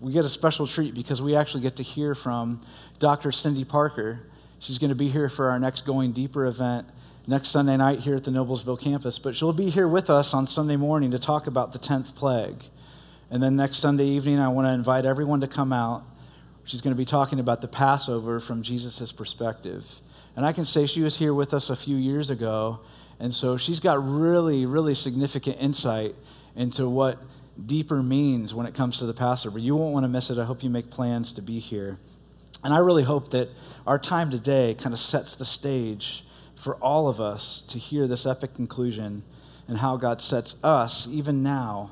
we 0.00 0.12
get 0.12 0.26
a 0.26 0.28
special 0.28 0.66
treat 0.66 0.94
because 0.94 1.22
we 1.22 1.34
actually 1.34 1.62
get 1.62 1.76
to 1.76 1.82
hear 1.82 2.14
from 2.14 2.60
Dr. 2.98 3.32
Cindy 3.32 3.64
Parker. 3.64 4.20
She's 4.58 4.76
going 4.76 4.90
to 4.90 4.94
be 4.94 5.08
here 5.08 5.30
for 5.30 5.50
our 5.50 5.58
next 5.58 5.86
Going 5.86 6.12
Deeper 6.12 6.44
event 6.44 6.86
next 7.26 7.48
Sunday 7.48 7.78
night 7.78 8.00
here 8.00 8.16
at 8.16 8.24
the 8.24 8.30
Noblesville 8.30 8.80
campus. 8.80 9.18
But 9.18 9.34
she'll 9.34 9.54
be 9.54 9.70
here 9.70 9.88
with 9.88 10.10
us 10.10 10.34
on 10.34 10.46
Sunday 10.46 10.76
morning 10.76 11.10
to 11.12 11.18
talk 11.18 11.46
about 11.46 11.72
the 11.72 11.78
10th 11.78 12.14
plague. 12.14 12.62
And 13.30 13.42
then 13.42 13.56
next 13.56 13.78
Sunday 13.78 14.04
evening, 14.04 14.38
I 14.38 14.48
want 14.48 14.66
to 14.66 14.72
invite 14.72 15.06
everyone 15.06 15.40
to 15.40 15.48
come 15.48 15.72
out 15.72 16.04
She's 16.64 16.80
going 16.80 16.94
to 16.94 16.98
be 16.98 17.04
talking 17.04 17.40
about 17.40 17.60
the 17.60 17.68
Passover 17.68 18.40
from 18.40 18.62
Jesus' 18.62 19.12
perspective. 19.12 20.00
And 20.36 20.46
I 20.46 20.52
can 20.52 20.64
say 20.64 20.86
she 20.86 21.02
was 21.02 21.16
here 21.16 21.34
with 21.34 21.52
us 21.52 21.70
a 21.70 21.76
few 21.76 21.96
years 21.96 22.30
ago, 22.30 22.80
and 23.18 23.32
so 23.32 23.56
she's 23.56 23.80
got 23.80 24.04
really, 24.04 24.64
really 24.66 24.94
significant 24.94 25.58
insight 25.60 26.14
into 26.56 26.88
what 26.88 27.18
deeper 27.66 28.02
means 28.02 28.54
when 28.54 28.66
it 28.66 28.74
comes 28.74 28.98
to 28.98 29.06
the 29.06 29.14
Passover. 29.14 29.58
You 29.58 29.76
won't 29.76 29.92
want 29.92 30.04
to 30.04 30.08
miss 30.08 30.30
it. 30.30 30.38
I 30.38 30.44
hope 30.44 30.62
you 30.62 30.70
make 30.70 30.90
plans 30.90 31.32
to 31.34 31.42
be 31.42 31.58
here. 31.58 31.98
And 32.64 32.72
I 32.72 32.78
really 32.78 33.02
hope 33.02 33.30
that 33.30 33.48
our 33.86 33.98
time 33.98 34.30
today 34.30 34.74
kind 34.74 34.92
of 34.92 34.98
sets 34.98 35.34
the 35.34 35.44
stage 35.44 36.24
for 36.54 36.76
all 36.76 37.08
of 37.08 37.20
us 37.20 37.60
to 37.68 37.78
hear 37.78 38.06
this 38.06 38.24
epic 38.24 38.54
conclusion 38.54 39.24
and 39.68 39.78
how 39.78 39.96
God 39.96 40.20
sets 40.20 40.62
us, 40.64 41.08
even 41.08 41.42
now, 41.42 41.90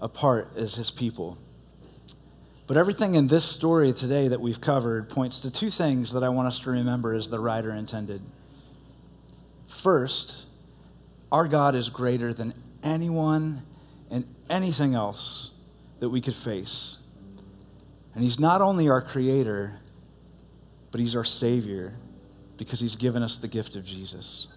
apart 0.00 0.50
as 0.56 0.74
his 0.74 0.90
people. 0.90 1.38
But 2.72 2.78
everything 2.78 3.16
in 3.16 3.26
this 3.26 3.44
story 3.44 3.92
today 3.92 4.28
that 4.28 4.40
we've 4.40 4.58
covered 4.58 5.10
points 5.10 5.40
to 5.40 5.50
two 5.50 5.68
things 5.68 6.14
that 6.14 6.24
I 6.24 6.30
want 6.30 6.48
us 6.48 6.58
to 6.60 6.70
remember 6.70 7.12
as 7.12 7.28
the 7.28 7.38
writer 7.38 7.70
intended. 7.70 8.22
First, 9.68 10.46
our 11.30 11.48
God 11.48 11.74
is 11.74 11.90
greater 11.90 12.32
than 12.32 12.54
anyone 12.82 13.60
and 14.10 14.24
anything 14.48 14.94
else 14.94 15.50
that 16.00 16.08
we 16.08 16.22
could 16.22 16.34
face. 16.34 16.96
And 18.14 18.24
He's 18.24 18.40
not 18.40 18.62
only 18.62 18.88
our 18.88 19.02
Creator, 19.02 19.78
but 20.92 20.98
He's 20.98 21.14
our 21.14 21.24
Savior 21.24 21.92
because 22.56 22.80
He's 22.80 22.96
given 22.96 23.22
us 23.22 23.36
the 23.36 23.48
gift 23.48 23.76
of 23.76 23.84
Jesus. 23.84 24.48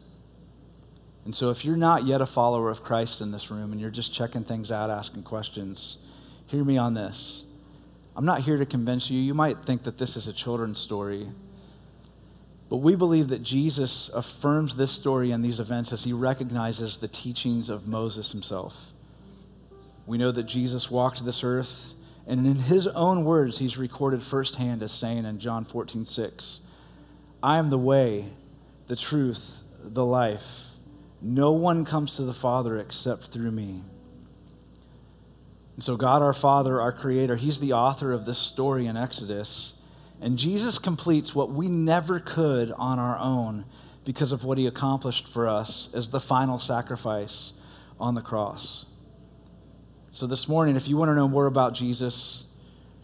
And 1.25 1.35
so, 1.35 1.49
if 1.49 1.65
you're 1.65 1.75
not 1.75 2.05
yet 2.05 2.21
a 2.21 2.25
follower 2.25 2.69
of 2.69 2.81
Christ 2.81 3.19
in 3.19 3.31
this 3.31 3.51
room 3.51 3.73
and 3.73 3.81
you're 3.81 3.89
just 3.89 4.13
checking 4.13 4.45
things 4.45 4.71
out, 4.71 4.89
asking 4.89 5.23
questions, 5.23 5.97
hear 6.47 6.63
me 6.63 6.77
on 6.77 6.93
this. 6.93 7.44
I'm 8.15 8.25
not 8.25 8.41
here 8.41 8.57
to 8.57 8.65
convince 8.65 9.09
you. 9.09 9.19
You 9.19 9.33
might 9.33 9.65
think 9.65 9.83
that 9.83 9.97
this 9.97 10.15
is 10.15 10.27
a 10.27 10.33
children's 10.33 10.79
story. 10.79 11.27
But 12.69 12.77
we 12.77 12.95
believe 12.95 13.27
that 13.27 13.43
Jesus 13.43 14.09
affirms 14.09 14.75
this 14.75 14.91
story 14.91 15.31
and 15.31 15.43
these 15.43 15.59
events 15.59 15.93
as 15.93 16.03
he 16.03 16.13
recognizes 16.13 16.97
the 16.97 17.07
teachings 17.07 17.69
of 17.69 17.87
Moses 17.87 18.31
himself. 18.31 18.93
We 20.07 20.17
know 20.17 20.31
that 20.31 20.43
Jesus 20.43 20.89
walked 20.89 21.25
this 21.25 21.43
earth, 21.43 21.93
and 22.27 22.45
in 22.45 22.55
his 22.55 22.87
own 22.87 23.23
words, 23.23 23.59
he's 23.59 23.77
recorded 23.77 24.23
firsthand 24.23 24.81
as 24.81 24.91
saying 24.91 25.25
in 25.25 25.39
John 25.39 25.65
14, 25.65 26.05
6, 26.05 26.61
I 27.43 27.57
am 27.57 27.69
the 27.69 27.77
way, 27.77 28.25
the 28.87 28.95
truth, 28.95 29.63
the 29.83 30.05
life. 30.05 30.63
No 31.21 31.51
one 31.51 31.85
comes 31.85 32.15
to 32.15 32.23
the 32.23 32.33
Father 32.33 32.77
except 32.77 33.23
through 33.23 33.51
me. 33.51 33.81
And 35.75 35.83
so, 35.83 35.97
God 35.97 36.21
our 36.21 36.33
Father, 36.33 36.79
our 36.79 36.93
Creator, 36.93 37.35
He's 37.35 37.59
the 37.59 37.73
author 37.73 38.11
of 38.11 38.25
this 38.25 38.37
story 38.37 38.85
in 38.85 38.95
Exodus. 38.95 39.73
And 40.21 40.37
Jesus 40.37 40.79
completes 40.79 41.35
what 41.35 41.51
we 41.51 41.67
never 41.67 42.19
could 42.19 42.71
on 42.77 42.97
our 42.97 43.17
own 43.19 43.65
because 44.05 44.31
of 44.31 44.45
what 44.45 44.57
He 44.57 44.67
accomplished 44.67 45.27
for 45.27 45.47
us 45.47 45.89
as 45.93 46.09
the 46.09 46.21
final 46.21 46.59
sacrifice 46.59 47.51
on 47.99 48.15
the 48.15 48.21
cross. 48.21 48.85
So, 50.11 50.27
this 50.27 50.47
morning, 50.47 50.77
if 50.77 50.87
you 50.87 50.95
want 50.95 51.09
to 51.09 51.15
know 51.15 51.27
more 51.27 51.45
about 51.45 51.73
Jesus, 51.73 52.45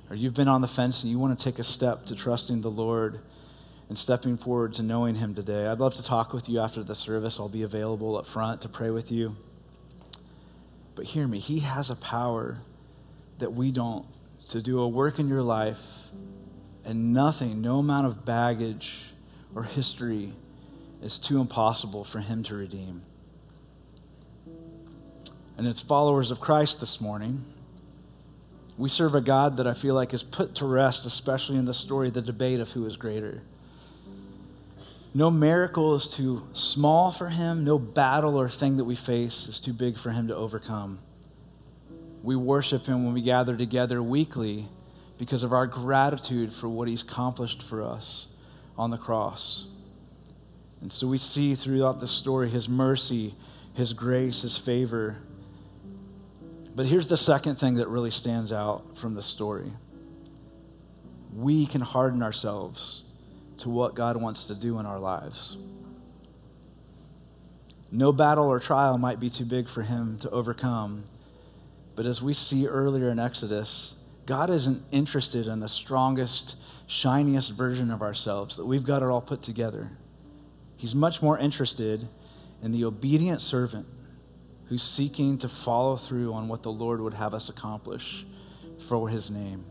or 0.10 0.16
you've 0.16 0.34
been 0.34 0.48
on 0.48 0.62
the 0.62 0.68
fence 0.68 1.04
and 1.04 1.12
you 1.12 1.20
want 1.20 1.38
to 1.38 1.44
take 1.44 1.60
a 1.60 1.64
step 1.66 2.06
to 2.06 2.16
trusting 2.16 2.62
the 2.62 2.72
Lord 2.72 3.20
and 3.90 3.98
stepping 3.98 4.38
forward 4.38 4.74
to 4.76 4.84
knowing 4.84 5.16
Him 5.16 5.34
today, 5.34 5.68
I'd 5.68 5.80
love 5.80 5.96
to 5.96 6.04
talk 6.04 6.32
with 6.32 6.48
you 6.48 6.62
after 6.62 6.84
the 6.84 6.96
service. 6.96 7.38
I'll 7.38 7.50
be 7.50 7.64
available 7.64 8.18
up 8.18 8.26
front 8.26 8.62
to 8.62 8.70
pray 8.70 8.92
with 8.92 9.12
you. 9.12 9.36
But 10.96 11.06
hear 11.06 11.28
me, 11.28 11.40
He 11.40 11.60
has 11.60 11.90
a 11.90 11.96
power 11.96 12.60
that 13.40 13.54
we 13.54 13.72
don't 13.72 14.06
to 14.50 14.62
do 14.62 14.80
a 14.80 14.88
work 14.88 15.20
in 15.20 15.28
your 15.28 15.44
life, 15.44 16.08
and 16.84 17.14
nothing, 17.14 17.62
no 17.62 17.80
amount 17.80 18.08
of 18.08 18.26
baggage 18.26 19.14
or 19.56 19.64
history 19.64 20.34
is 21.02 21.20
too 21.20 21.40
impossible 21.40 22.04
for 22.04 22.20
Him 22.20 22.44
to 22.44 22.56
redeem. 22.56 23.04
And 25.58 25.68
as 25.68 25.80
followers 25.80 26.32
of 26.32 26.40
Christ 26.40 26.80
this 26.80 27.00
morning, 27.00 27.46
we 28.78 28.90
serve 28.90 29.14
a 29.16 29.22
God 29.22 29.58
that 29.58 29.68
I 29.68 29.74
feel 29.74 29.94
like 29.94 30.14
is 30.14 30.24
put 30.24 30.56
to 30.56 30.66
rest, 30.66 31.06
especially 31.06 31.58
in 31.58 31.66
the 31.66 31.74
story, 31.74 32.10
the 32.10 32.22
debate 32.22 32.60
of 32.60 32.72
who 32.72 32.86
is 32.86 32.98
greater. 32.98 33.44
No 35.14 35.30
miracle 35.30 35.94
is 35.96 36.08
too 36.08 36.42
small 36.54 37.12
for 37.12 37.28
him. 37.28 37.66
No 37.66 37.78
battle 37.78 38.40
or 38.40 38.48
thing 38.48 38.78
that 38.78 38.86
we 38.86 38.96
face 38.96 39.48
is 39.48 39.60
too 39.60 39.74
big 39.74 39.98
for 39.98 40.12
him 40.12 40.30
to 40.30 40.36
overcome. 40.36 41.00
We 42.24 42.38
worship 42.38 42.86
him 42.86 43.04
when 43.04 43.14
we 43.14 43.22
gather 43.22 43.58
together 43.58 44.02
weekly 44.02 44.66
because 45.18 45.44
of 45.44 45.52
our 45.52 45.68
gratitude 45.68 46.54
for 46.54 46.70
what 46.70 46.88
he's 46.88 47.02
accomplished 47.02 47.62
for 47.62 47.84
us 47.84 48.28
on 48.78 48.90
the 48.90 48.98
cross. 48.98 49.68
And 50.80 50.92
so 50.92 51.08
we 51.08 51.18
see 51.18 51.56
throughout 51.56 52.00
the 52.00 52.08
story 52.08 52.50
his 52.50 52.70
mercy, 52.70 53.36
his 53.74 53.92
grace, 53.92 54.44
his 54.44 54.58
favor. 54.58 55.18
But 56.74 56.86
here's 56.86 57.08
the 57.08 57.18
second 57.18 57.56
thing 57.56 57.76
that 57.76 57.90
really 57.90 58.12
stands 58.12 58.54
out 58.54 58.98
from 58.98 59.14
the 59.16 59.22
story 59.22 59.72
we 61.34 61.66
can 61.66 61.80
harden 61.80 62.22
ourselves 62.22 63.04
to 63.62 63.70
what 63.70 63.96
God 63.96 64.22
wants 64.22 64.46
to 64.46 64.56
do 64.56 64.80
in 64.80 64.86
our 64.86 65.00
lives. 65.00 65.58
No 67.92 68.14
battle 68.14 68.46
or 68.46 68.60
trial 68.60 68.98
might 68.98 69.20
be 69.20 69.30
too 69.30 69.46
big 69.46 69.68
for 69.68 69.82
him 69.82 70.18
to 70.20 70.30
overcome. 70.30 71.04
But 71.96 72.06
as 72.06 72.22
we 72.22 72.34
see 72.34 72.68
earlier 72.68 73.10
in 73.10 73.20
Exodus, 73.20 73.96
God 74.26 74.50
isn't 74.50 74.82
interested 74.92 75.48
in 75.48 75.60
the 75.60 75.68
strongest, 75.68 76.56
shiniest 76.88 77.52
version 77.52 77.92
of 77.92 78.02
ourselves, 78.02 78.56
that 78.58 78.66
we've 78.66 78.86
got 78.86 79.04
it 79.04 79.10
all 79.10 79.22
put 79.22 79.42
together. 79.42 79.90
He's 80.78 80.96
much 80.96 81.22
more 81.22 81.38
interested 81.38 82.08
in 82.64 82.72
the 82.72 82.86
obedient 82.86 83.42
servant 83.42 83.86
who's 84.66 84.84
seeking 84.84 85.38
to 85.40 85.50
follow 85.50 85.98
through 85.98 86.34
on 86.34 86.48
what 86.48 86.64
the 86.64 86.72
Lord 86.72 87.02
would 87.02 87.14
have 87.14 87.34
us 87.34 87.50
accomplish 87.50 88.26
for 88.88 89.10
his 89.10 89.30
name. 89.30 89.66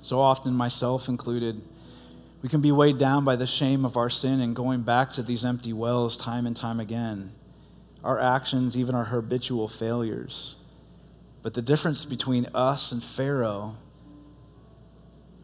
So 0.00 0.18
often, 0.18 0.54
myself 0.54 1.08
included, 1.08 1.62
we 2.42 2.48
can 2.48 2.60
be 2.60 2.72
weighed 2.72 2.98
down 2.98 3.24
by 3.24 3.36
the 3.36 3.46
shame 3.46 3.84
of 3.84 3.96
our 3.96 4.10
sin 4.10 4.40
and 4.40 4.54
going 4.54 4.82
back 4.82 5.10
to 5.10 5.22
these 5.22 5.44
empty 5.44 5.72
wells 5.72 6.16
time 6.16 6.44
and 6.44 6.56
time 6.56 6.80
again. 6.80 7.30
Our 8.02 8.18
actions, 8.18 8.76
even 8.76 8.96
our 8.96 9.04
habitual 9.04 9.68
failures. 9.68 10.56
But 11.42 11.54
the 11.54 11.62
difference 11.62 12.04
between 12.04 12.46
us 12.52 12.90
and 12.90 13.02
Pharaoh, 13.02 13.76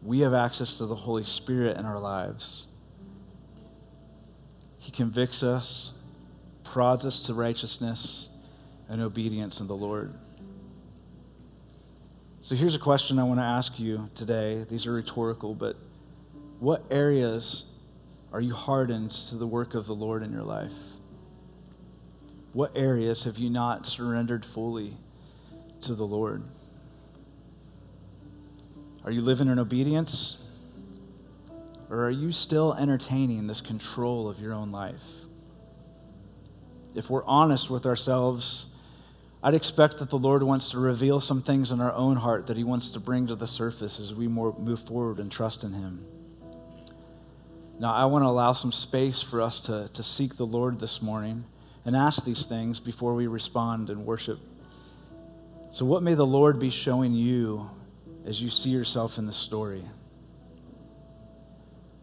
we 0.03 0.19
have 0.19 0.33
access 0.33 0.77
to 0.79 0.85
the 0.85 0.95
Holy 0.95 1.23
Spirit 1.23 1.77
in 1.77 1.85
our 1.85 1.99
lives. 1.99 2.67
He 4.79 4.91
convicts 4.91 5.41
us, 5.41 5.93
prods 6.65 7.05
us 7.05 7.27
to 7.27 7.33
righteousness 7.33 8.27
and 8.89 9.01
obedience 9.01 9.61
in 9.61 9.67
the 9.67 9.75
Lord. 9.75 10.13
So 12.41 12.55
here's 12.55 12.75
a 12.75 12.79
question 12.79 13.19
I 13.19 13.23
want 13.23 13.39
to 13.39 13.45
ask 13.45 13.79
you 13.79 14.09
today. 14.15 14.65
These 14.69 14.85
are 14.85 14.93
rhetorical, 14.93 15.53
but 15.53 15.77
what 16.59 16.83
areas 16.91 17.63
are 18.31 18.41
you 18.41 18.53
hardened 18.53 19.11
to 19.11 19.35
the 19.35 19.47
work 19.47 19.73
of 19.75 19.87
the 19.87 19.95
Lord 19.95 20.23
in 20.23 20.31
your 20.31 20.43
life? 20.43 20.71
What 22.53 22.75
areas 22.75 23.23
have 23.23 23.37
you 23.37 23.49
not 23.49 23.85
surrendered 23.85 24.45
fully 24.45 24.93
to 25.81 25.95
the 25.95 26.05
Lord? 26.05 26.43
Are 29.05 29.11
you 29.11 29.21
living 29.21 29.47
in 29.47 29.57
obedience? 29.57 30.43
Or 31.89 32.05
are 32.05 32.11
you 32.11 32.31
still 32.31 32.73
entertaining 32.73 33.47
this 33.47 33.61
control 33.61 34.27
of 34.27 34.39
your 34.39 34.53
own 34.53 34.71
life? 34.71 35.03
If 36.93 37.09
we're 37.09 37.25
honest 37.25 37.69
with 37.69 37.85
ourselves, 37.85 38.67
I'd 39.41 39.53
expect 39.53 39.99
that 39.99 40.09
the 40.09 40.17
Lord 40.17 40.43
wants 40.43 40.71
to 40.71 40.79
reveal 40.79 41.19
some 41.19 41.41
things 41.41 41.71
in 41.71 41.79
our 41.79 41.93
own 41.93 42.17
heart 42.17 42.47
that 42.47 42.57
He 42.57 42.63
wants 42.63 42.89
to 42.91 42.99
bring 42.99 43.27
to 43.27 43.35
the 43.35 43.47
surface 43.47 43.99
as 43.99 44.13
we 44.13 44.27
move 44.27 44.81
forward 44.81 45.19
and 45.19 45.31
trust 45.31 45.63
in 45.63 45.71
Him. 45.71 46.05
Now, 47.79 47.93
I 47.93 48.05
want 48.05 48.23
to 48.23 48.27
allow 48.27 48.51
some 48.51 48.73
space 48.73 49.21
for 49.21 49.41
us 49.41 49.61
to, 49.61 49.87
to 49.93 50.03
seek 50.03 50.35
the 50.35 50.45
Lord 50.45 50.81
this 50.81 51.01
morning 51.01 51.45
and 51.85 51.95
ask 51.95 52.25
these 52.25 52.45
things 52.45 52.81
before 52.81 53.15
we 53.15 53.27
respond 53.27 53.89
and 53.89 54.05
worship. 54.05 54.37
So, 55.71 55.85
what 55.85 56.03
may 56.03 56.13
the 56.13 56.25
Lord 56.25 56.59
be 56.59 56.69
showing 56.71 57.13
you 57.13 57.69
as 58.25 58.41
you 58.41 58.49
see 58.49 58.69
yourself 58.69 59.17
in 59.17 59.25
the 59.25 59.33
story? 59.33 59.85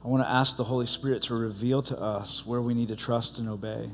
I 0.03 0.09
want 0.09 0.23
to 0.23 0.31
ask 0.31 0.57
the 0.57 0.65
Holy 0.65 0.87
Spirit 0.87 1.23
to 1.25 1.35
reveal 1.35 1.83
to 1.83 2.01
us 2.01 2.47
where 2.47 2.63
we 2.63 2.73
need 2.73 2.89
to 2.89 2.97
trust 2.97 3.39
and 3.39 3.49
obey 3.49 3.91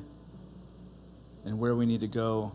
and 1.44 1.58
where 1.58 1.74
we 1.74 1.84
need 1.84 2.00
to 2.00 2.08
go, 2.08 2.52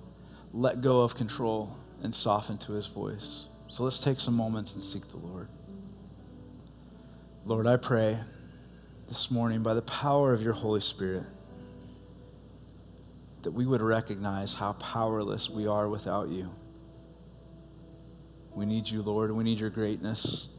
let 0.54 0.80
go 0.80 1.02
of 1.02 1.16
control 1.16 1.76
and 2.02 2.16
soften 2.16 2.58
to 2.60 2.72
his 2.72 2.88
voice. 2.88 3.48
So 3.68 3.84
let's 3.84 4.00
take 4.00 4.22
some 4.22 4.36
moments 4.36 4.76
and 4.76 4.84
seek 4.84 5.06
the 5.10 5.18
Lord. 5.18 5.50
Lord, 7.46 7.68
I 7.68 7.76
pray 7.76 8.20
this 9.08 9.32
morning 9.32 9.64
by 9.64 9.74
the 9.74 9.82
power 9.84 10.34
of 10.34 10.42
your 10.42 10.54
Holy 10.54 10.82
Spirit 10.82 11.24
that 13.44 13.52
we 13.52 13.66
would 13.66 13.82
recognize 13.82 14.54
how 14.54 14.74
powerless 14.74 15.50
we 15.50 15.66
are 15.66 15.88
without 15.88 16.28
you. 16.28 16.50
We 18.54 18.66
need 18.66 18.90
you, 18.90 19.02
Lord. 19.02 19.32
We 19.32 19.46
need 19.46 19.60
your 19.60 19.70
greatness 19.70 20.50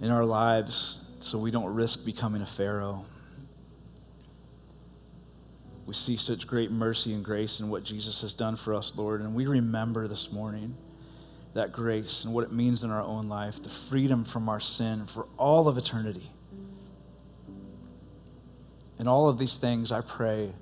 in 0.00 0.10
our 0.10 0.24
lives 0.24 1.04
so 1.18 1.38
we 1.38 1.50
don't 1.50 1.74
risk 1.74 2.04
becoming 2.06 2.40
a 2.40 2.46
Pharaoh. 2.46 3.04
We 5.84 5.92
see 5.92 6.16
such 6.16 6.46
great 6.46 6.70
mercy 6.70 7.12
and 7.12 7.22
grace 7.22 7.60
in 7.60 7.68
what 7.68 7.84
Jesus 7.84 8.22
has 8.22 8.32
done 8.32 8.56
for 8.56 8.74
us, 8.74 8.94
Lord, 8.96 9.20
and 9.20 9.34
we 9.34 9.46
remember 9.46 10.08
this 10.08 10.32
morning 10.32 10.74
that 11.52 11.72
grace 11.72 12.24
and 12.24 12.32
what 12.32 12.44
it 12.44 12.52
means 12.52 12.82
in 12.82 12.90
our 12.90 13.02
own 13.02 13.28
life, 13.28 13.62
the 13.62 13.68
freedom 13.68 14.24
from 14.24 14.48
our 14.48 14.60
sin 14.60 15.04
for 15.04 15.28
all 15.36 15.68
of 15.68 15.76
eternity. 15.76 16.30
In 18.98 19.08
all 19.08 19.28
of 19.28 19.38
these 19.38 19.58
things, 19.58 19.90
I 19.90 20.00
pray 20.00 20.52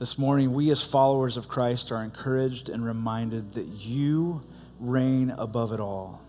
this 0.00 0.16
morning, 0.16 0.54
we 0.54 0.70
as 0.70 0.82
followers 0.82 1.36
of 1.36 1.46
Christ 1.46 1.92
are 1.92 2.02
encouraged 2.02 2.70
and 2.70 2.82
reminded 2.82 3.52
that 3.52 3.66
you 3.66 4.42
reign 4.80 5.30
above 5.36 5.72
it 5.72 5.80
all. 5.80 6.22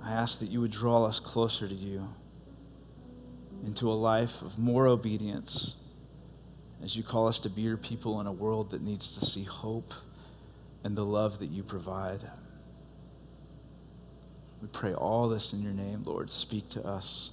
I 0.00 0.12
ask 0.12 0.38
that 0.38 0.50
you 0.50 0.60
would 0.60 0.70
draw 0.70 1.04
us 1.04 1.18
closer 1.18 1.66
to 1.66 1.74
you 1.74 2.06
into 3.66 3.90
a 3.90 3.92
life 3.92 4.40
of 4.42 4.56
more 4.56 4.86
obedience 4.86 5.74
as 6.80 6.96
you 6.96 7.02
call 7.02 7.26
us 7.26 7.40
to 7.40 7.50
be 7.50 7.62
your 7.62 7.76
people 7.76 8.20
in 8.20 8.28
a 8.28 8.32
world 8.32 8.70
that 8.70 8.80
needs 8.80 9.18
to 9.18 9.26
see 9.26 9.42
hope 9.42 9.92
and 10.84 10.96
the 10.96 11.04
love 11.04 11.40
that 11.40 11.50
you 11.50 11.64
provide. 11.64 12.22
We 14.62 14.68
pray 14.68 14.94
all 14.94 15.28
this 15.28 15.52
in 15.52 15.60
your 15.60 15.72
name, 15.72 16.04
Lord. 16.06 16.30
Speak 16.30 16.68
to 16.70 16.86
us. 16.86 17.32